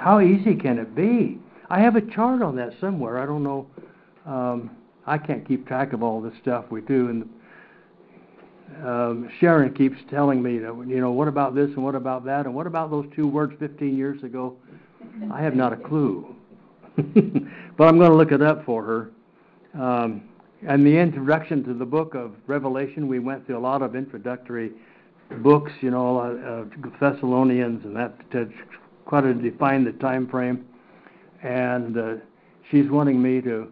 How 0.02 0.18
easy 0.18 0.56
can 0.56 0.78
it 0.78 0.96
be? 0.96 1.38
I 1.70 1.78
have 1.78 1.94
a 1.94 2.00
chart 2.00 2.42
on 2.42 2.56
that 2.56 2.72
somewhere. 2.80 3.18
I 3.18 3.26
don't 3.26 3.44
know. 3.44 3.68
Um, 4.26 4.76
I 5.06 5.16
can't 5.16 5.46
keep 5.46 5.64
track 5.64 5.92
of 5.92 6.02
all 6.02 6.20
the 6.20 6.32
stuff 6.42 6.64
we 6.70 6.80
do, 6.80 7.08
and 7.08 7.28
um, 8.84 9.30
Sharon 9.38 9.72
keeps 9.72 9.96
telling 10.10 10.42
me 10.42 10.58
that 10.58 10.74
you 10.88 11.00
know 11.00 11.12
what 11.12 11.28
about 11.28 11.54
this 11.54 11.68
and 11.68 11.84
what 11.84 11.94
about 11.94 12.24
that 12.24 12.46
and 12.46 12.54
what 12.54 12.66
about 12.66 12.90
those 12.90 13.06
two 13.14 13.28
words 13.28 13.54
15 13.60 13.96
years 13.96 14.20
ago. 14.24 14.56
I 15.32 15.40
have 15.40 15.54
not 15.54 15.72
a 15.72 15.76
clue, 15.76 16.34
but 16.96 17.84
I'm 17.84 17.96
going 17.96 18.10
to 18.10 18.16
look 18.16 18.32
it 18.32 18.42
up 18.42 18.64
for 18.64 18.82
her. 18.82 19.10
Um, 19.80 20.24
and 20.66 20.84
the 20.84 20.98
introduction 20.98 21.62
to 21.64 21.74
the 21.74 21.84
book 21.84 22.16
of 22.16 22.32
Revelation, 22.48 23.06
we 23.06 23.20
went 23.20 23.46
through 23.46 23.58
a 23.58 23.60
lot 23.60 23.82
of 23.82 23.94
introductory 23.94 24.72
books, 25.44 25.70
you 25.80 25.92
know, 25.92 26.18
uh, 26.18 26.88
Thessalonians, 27.00 27.84
and 27.84 27.94
that 27.94 28.16
quite 29.04 29.22
to 29.22 29.34
define 29.34 29.84
the 29.84 29.92
time 29.92 30.28
frame. 30.28 30.64
And 31.42 31.98
uh, 31.98 32.14
she's 32.70 32.88
wanting 32.88 33.20
me 33.20 33.40
to 33.42 33.68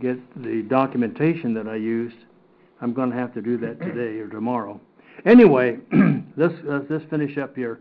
get 0.00 0.18
the 0.42 0.62
documentation 0.68 1.54
that 1.54 1.68
I 1.68 1.76
used. 1.76 2.16
I'm 2.80 2.92
going 2.92 3.10
to 3.10 3.16
have 3.16 3.32
to 3.34 3.42
do 3.42 3.56
that 3.58 3.80
today 3.80 4.18
or 4.18 4.28
tomorrow. 4.28 4.80
Anyway, 5.24 5.78
let's 6.36 6.54
uh, 6.68 6.80
let's 6.90 7.04
finish 7.08 7.38
up 7.38 7.54
here. 7.54 7.80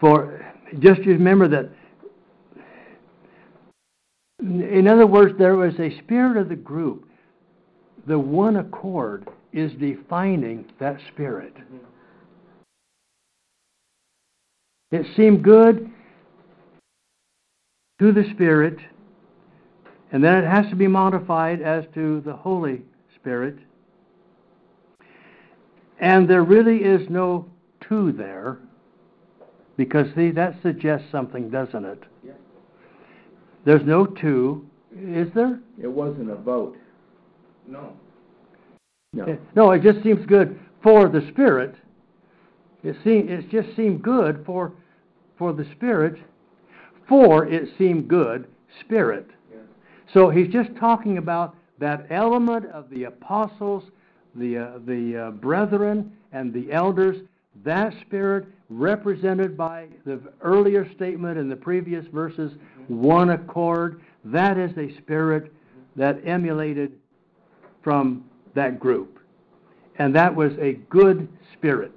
For 0.00 0.44
just 0.80 1.00
remember 1.00 1.48
that 1.48 1.70
in 4.40 4.86
other 4.88 5.06
words, 5.06 5.34
there 5.38 5.56
was 5.56 5.74
a 5.78 5.96
spirit 6.00 6.36
of 6.36 6.48
the 6.48 6.56
group. 6.56 7.08
The 8.06 8.18
one 8.18 8.56
accord 8.56 9.28
is 9.52 9.72
defining 9.80 10.66
that 10.78 10.98
spirit. 11.12 11.54
It 14.94 15.06
seemed 15.16 15.42
good 15.42 15.90
to 17.98 18.12
the 18.12 18.22
Spirit, 18.32 18.78
and 20.12 20.22
then 20.22 20.36
it 20.36 20.46
has 20.46 20.70
to 20.70 20.76
be 20.76 20.86
modified 20.86 21.60
as 21.60 21.82
to 21.94 22.20
the 22.20 22.32
Holy 22.32 22.80
Spirit. 23.16 23.56
And 25.98 26.30
there 26.30 26.44
really 26.44 26.76
is 26.76 27.10
no 27.10 27.50
two 27.80 28.12
there, 28.12 28.58
because 29.76 30.06
see, 30.14 30.30
that 30.30 30.54
suggests 30.62 31.10
something, 31.10 31.50
doesn't 31.50 31.84
it? 31.84 32.04
Yeah. 32.24 32.32
There's 33.64 33.84
no 33.84 34.06
two, 34.06 34.64
is 34.96 35.26
there? 35.34 35.58
It 35.82 35.88
wasn't 35.88 36.30
a 36.30 36.36
vote. 36.36 36.76
No. 37.66 37.94
No. 39.12 39.38
No, 39.56 39.72
it 39.72 39.82
just 39.82 40.04
seems 40.04 40.24
good 40.26 40.56
for 40.84 41.08
the 41.08 41.26
Spirit. 41.32 41.74
It 42.84 42.94
seem 43.02 43.28
it 43.28 43.50
just 43.50 43.74
seemed 43.74 44.00
good 44.00 44.44
for 44.46 44.72
for 45.38 45.52
the 45.52 45.66
Spirit. 45.76 46.16
For 47.08 47.46
it 47.46 47.68
seemed 47.76 48.08
good, 48.08 48.46
Spirit. 48.80 49.28
So 50.12 50.30
he's 50.30 50.48
just 50.48 50.70
talking 50.78 51.18
about 51.18 51.56
that 51.78 52.06
element 52.10 52.66
of 52.66 52.88
the 52.90 53.04
apostles, 53.04 53.84
the 54.34 54.58
uh, 54.58 54.78
the 54.86 55.26
uh, 55.26 55.30
brethren, 55.32 56.12
and 56.32 56.52
the 56.52 56.72
elders. 56.72 57.16
That 57.64 57.94
Spirit 58.02 58.46
represented 58.68 59.56
by 59.56 59.88
the 60.04 60.20
earlier 60.40 60.90
statement 60.94 61.38
in 61.38 61.48
the 61.48 61.56
previous 61.56 62.04
verses, 62.06 62.52
one 62.88 63.30
accord. 63.30 64.00
That 64.24 64.58
is 64.58 64.76
a 64.78 64.96
spirit 64.98 65.52
that 65.96 66.18
emulated 66.26 66.92
from 67.82 68.24
that 68.54 68.80
group. 68.80 69.18
And 69.98 70.14
that 70.14 70.34
was 70.34 70.52
a 70.60 70.74
good 70.88 71.28
spirit. 71.52 71.94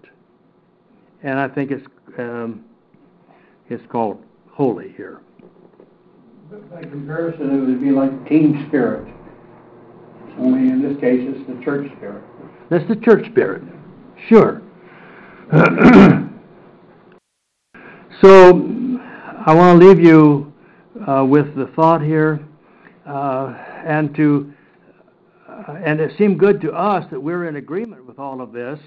And 1.23 1.39
I 1.39 1.47
think 1.47 1.71
it's, 1.71 1.85
um, 2.19 2.65
it's 3.69 3.83
called 3.91 4.23
holy 4.51 4.93
here. 4.95 5.21
By 6.71 6.81
comparison, 6.81 7.51
it 7.51 7.65
would 7.65 7.81
be 7.81 7.91
like 7.91 8.27
team 8.27 8.65
spirit. 8.69 9.07
Only 10.39 10.69
in 10.69 10.81
this 10.81 10.99
case, 11.01 11.19
it's 11.21 11.47
the 11.47 11.63
church 11.63 11.91
spirit. 11.97 12.23
That's 12.69 12.87
the 12.87 12.95
church 12.95 13.25
spirit. 13.31 13.63
Sure. 14.29 14.61
so, 18.21 18.99
I 19.45 19.53
want 19.53 19.79
to 19.79 19.87
leave 19.87 19.99
you 19.99 20.53
uh, 21.07 21.25
with 21.25 21.55
the 21.55 21.67
thought 21.75 22.01
here, 22.01 22.45
uh, 23.05 23.55
and 23.85 24.15
to, 24.15 24.53
uh, 25.47 25.73
and 25.83 25.99
it 25.99 26.17
seemed 26.17 26.39
good 26.39 26.61
to 26.61 26.71
us 26.71 27.05
that 27.11 27.19
we're 27.19 27.47
in 27.47 27.55
agreement 27.55 28.05
with 28.05 28.19
all 28.19 28.41
of 28.41 28.51
this. 28.51 28.79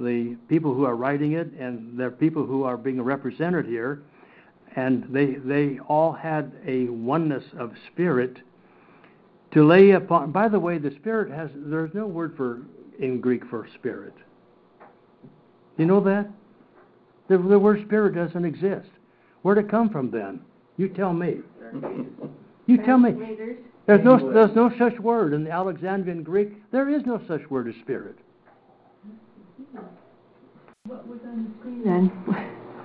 The 0.00 0.36
people 0.48 0.74
who 0.74 0.84
are 0.84 0.96
writing 0.96 1.32
it, 1.32 1.52
and 1.58 1.98
the 1.98 2.10
people 2.10 2.46
who 2.46 2.64
are 2.64 2.76
being 2.76 3.02
represented 3.02 3.66
here, 3.66 4.02
and 4.76 5.04
they 5.10 5.34
they 5.34 5.78
all 5.88 6.12
had 6.12 6.52
a 6.66 6.86
oneness 6.86 7.44
of 7.58 7.72
spirit 7.92 8.38
to 9.52 9.66
lay 9.66 9.90
upon. 9.90 10.32
By 10.32 10.48
the 10.48 10.58
way, 10.58 10.78
the 10.78 10.92
spirit 10.92 11.30
has. 11.32 11.50
There's 11.54 11.92
no 11.94 12.06
word 12.06 12.36
for 12.36 12.62
in 12.98 13.20
Greek 13.20 13.44
for 13.46 13.66
spirit. 13.74 14.14
You 15.76 15.86
know 15.86 16.00
that? 16.00 16.28
The, 17.28 17.38
the 17.38 17.58
word 17.58 17.82
spirit 17.86 18.14
doesn't 18.14 18.44
exist. 18.44 18.90
Where'd 19.42 19.58
it 19.58 19.70
come 19.70 19.88
from 19.88 20.10
then? 20.10 20.40
You 20.76 20.88
tell 20.88 21.12
me. 21.12 21.38
You 22.66 22.76
tell 22.84 22.98
me. 22.98 23.12
There's 23.86 24.04
no 24.04 24.32
there's 24.32 24.54
no 24.54 24.70
such 24.78 24.98
word 24.98 25.32
in 25.32 25.44
the 25.44 25.50
Alexandrian 25.50 26.22
Greek. 26.22 26.52
There 26.70 26.88
is 26.88 27.04
no 27.06 27.20
such 27.26 27.48
word 27.50 27.68
as 27.68 27.74
spirit. 27.82 28.18
What 30.86 31.06
was 31.06 31.20
on 31.26 31.44
the 31.44 31.58
screen 31.60 31.84
then? 31.84 32.10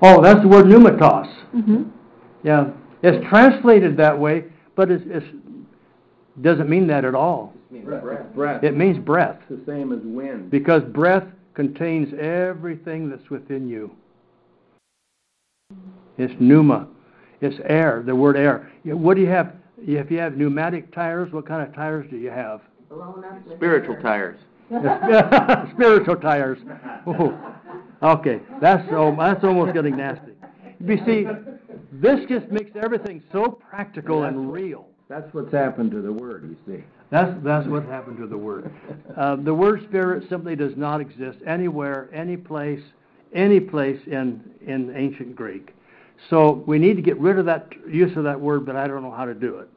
Oh, 0.02 0.22
that's 0.22 0.42
the 0.42 0.48
word 0.48 0.66
pneumatos. 0.66 1.34
Mm-hmm. 1.56 1.84
Yeah, 2.44 2.72
it's 3.02 3.26
translated 3.30 3.98
that 3.98 4.20
way, 4.20 4.46
but 4.76 4.92
it's, 4.92 5.04
it's 5.08 5.26
doesn't 6.42 6.70
mean 6.70 6.88
that 6.88 7.06
at 7.06 7.16
all. 7.16 7.54
It 7.72 7.86
Breath. 7.86 8.34
Breath. 8.36 8.64
It 8.64 8.76
means 8.78 8.98
breath. 8.98 9.38
It's 9.50 9.66
the 9.66 9.72
same 9.72 9.92
as 9.94 10.00
wind. 10.04 10.52
Because 10.52 10.84
breath 10.84 11.24
contains 11.54 12.14
everything 12.20 13.10
that's 13.10 13.30
within 13.30 13.68
you. 13.68 13.92
It's 16.18 16.34
pneuma. 16.40 16.88
It's 17.42 17.56
air, 17.66 18.04
the 18.06 18.16
word 18.16 18.38
air. 18.38 18.72
What 18.84 19.16
do 19.16 19.22
you 19.22 19.30
have? 19.30 19.54
If 19.78 20.10
you 20.10 20.20
have 20.20 20.38
pneumatic 20.38 20.94
tires, 20.94 21.32
what 21.32 21.48
kind 21.48 21.68
of 21.68 21.74
tires 21.76 22.06
do 22.10 22.18
you 22.18 22.30
have? 22.30 22.62
blown 22.90 23.24
up 23.26 23.40
Spiritual 23.56 23.96
air. 23.96 24.02
tires. 24.02 24.40
Spiritual 25.74 26.16
tires. 26.18 26.60
Ooh. 27.08 27.34
Okay, 28.04 28.40
that's, 28.62 28.88
al- 28.92 29.16
that's 29.16 29.44
almost 29.44 29.74
getting 29.74 29.96
nasty. 29.96 30.34
You 30.86 30.98
see, 31.06 31.26
this 31.94 32.20
just 32.30 32.52
makes 32.52 32.72
everything 32.76 33.24
so 33.32 33.46
practical 33.46 34.26
and 34.26 34.52
real. 34.52 34.88
That's 35.08 35.34
what's 35.34 35.52
happened 35.52 35.92
to 35.92 36.02
the 36.02 36.12
word, 36.12 36.44
you 36.44 36.58
see. 36.68 36.84
That's, 37.10 37.32
that's 37.44 37.68
what 37.68 37.86
happened 37.86 38.18
to 38.18 38.28
the 38.28 38.38
word. 38.38 38.72
Uh, 39.16 39.38
the 39.38 39.54
word 39.54 39.84
spirit 39.88 40.28
simply 40.30 40.56
does 40.56 40.76
not 40.76 41.00
exist 41.00 41.40
anywhere, 41.48 42.10
any 42.14 42.36
place, 42.36 42.82
any 43.34 43.60
place 43.60 44.00
in, 44.08 44.44
in 44.68 44.94
ancient 44.96 45.36
Greek. 45.36 45.74
So 46.30 46.64
we 46.68 46.78
need 46.78 46.96
to 46.96 47.02
get 47.02 47.18
rid 47.20 47.40
of 47.40 47.46
that 47.46 47.72
use 47.90 48.16
of 48.18 48.24
that 48.26 48.40
word, 48.40 48.66
but 48.66 48.76
I 48.76 48.88
don't 48.88 49.04
know 49.04 49.12
how 49.12 49.26
to 49.26 49.34
do 49.34 49.60
it. 49.60 49.70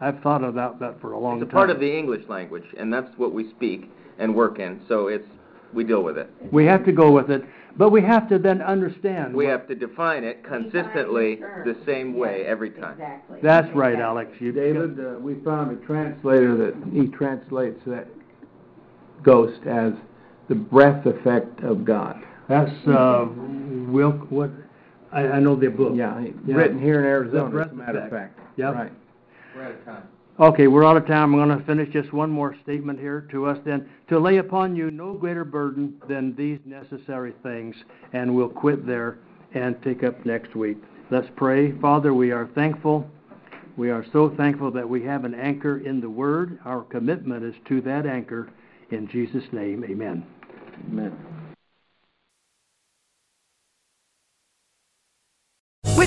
I've 0.00 0.20
thought 0.20 0.42
about 0.42 0.80
that 0.80 1.00
for 1.00 1.12
a 1.12 1.18
long 1.18 1.34
time. 1.38 1.42
It's 1.42 1.48
a 1.50 1.52
time. 1.52 1.54
part 1.54 1.70
of 1.70 1.80
the 1.80 1.98
English 1.98 2.28
language, 2.28 2.64
and 2.78 2.92
that's 2.92 3.10
what 3.18 3.32
we 3.32 3.50
speak 3.50 3.90
and 4.18 4.34
work 4.34 4.58
in, 4.58 4.80
so 4.88 5.08
it's, 5.08 5.28
we 5.74 5.84
deal 5.84 6.02
with 6.02 6.18
it. 6.18 6.30
We 6.52 6.64
have 6.66 6.84
to 6.86 6.92
go 6.92 7.12
with 7.12 7.30
it, 7.30 7.44
but 7.76 7.90
we 7.90 8.02
have 8.02 8.28
to 8.30 8.38
then 8.38 8.60
understand. 8.62 9.34
We 9.34 9.46
have 9.46 9.68
to 9.68 9.74
define 9.74 10.24
it 10.24 10.44
consistently 10.44 11.36
the 11.64 11.76
same 11.86 12.16
way 12.16 12.44
every 12.46 12.70
time. 12.70 12.92
Exactly. 12.92 13.38
That's 13.42 13.74
right, 13.74 13.98
Alex. 13.98 14.32
You 14.40 14.52
David, 14.52 14.98
uh, 14.98 15.18
we 15.20 15.36
found 15.44 15.70
a 15.70 15.86
translator 15.86 16.56
that 16.56 16.74
he 16.92 17.06
translates 17.08 17.80
that 17.86 18.08
ghost 19.22 19.60
as 19.66 19.92
the 20.48 20.54
breath 20.54 21.06
effect 21.06 21.62
of 21.62 21.84
God. 21.84 22.20
That's 22.48 22.70
uh, 22.88 23.26
Will. 23.88 24.12
What? 24.30 24.50
I, 25.12 25.20
I 25.22 25.40
know 25.40 25.56
the 25.56 25.68
book. 25.68 25.92
Yeah, 25.94 26.20
Yeah. 26.46 26.56
written 26.56 26.80
here 26.80 26.96
in 26.96 27.02
The 27.02 27.08
Arizona, 27.08 27.64
as 27.64 27.70
a 27.70 27.74
matter 27.74 27.98
of 28.00 28.10
fact. 28.10 28.38
Yep. 28.56 28.74
Right. 28.74 28.92
We're 29.54 29.64
out 29.64 29.72
of 29.72 29.84
time. 29.84 30.02
Okay, 30.38 30.68
we're 30.68 30.86
out 30.86 30.96
of 30.96 31.06
time. 31.06 31.34
I'm 31.34 31.48
going 31.48 31.58
to 31.58 31.64
finish 31.66 31.92
just 31.92 32.12
one 32.14 32.30
more 32.30 32.56
statement 32.62 32.98
here 32.98 33.26
to 33.30 33.46
us 33.46 33.58
then. 33.64 33.88
To 34.08 34.18
lay 34.18 34.38
upon 34.38 34.74
you 34.74 34.90
no 34.90 35.12
greater 35.12 35.44
burden 35.44 36.00
than 36.08 36.34
these 36.34 36.58
necessary 36.64 37.34
things, 37.42 37.76
and 38.12 38.34
we'll 38.34 38.48
quit 38.48 38.86
there 38.86 39.18
and 39.52 39.76
take 39.82 40.02
up 40.02 40.24
next 40.24 40.54
week. 40.56 40.78
Let's 41.10 41.28
pray. 41.36 41.72
Father, 41.80 42.14
we 42.14 42.30
are 42.30 42.48
thankful. 42.54 43.06
We 43.76 43.90
are 43.90 44.04
so 44.12 44.32
thankful 44.36 44.70
that 44.72 44.88
we 44.88 45.02
have 45.04 45.24
an 45.24 45.34
anchor 45.34 45.78
in 45.78 46.00
the 46.00 46.10
Word. 46.10 46.58
Our 46.64 46.82
commitment 46.84 47.44
is 47.44 47.54
to 47.68 47.80
that 47.82 48.06
anchor. 48.06 48.48
In 48.90 49.08
Jesus' 49.08 49.44
name, 49.52 49.84
amen. 49.84 50.24
Amen. 50.88 51.39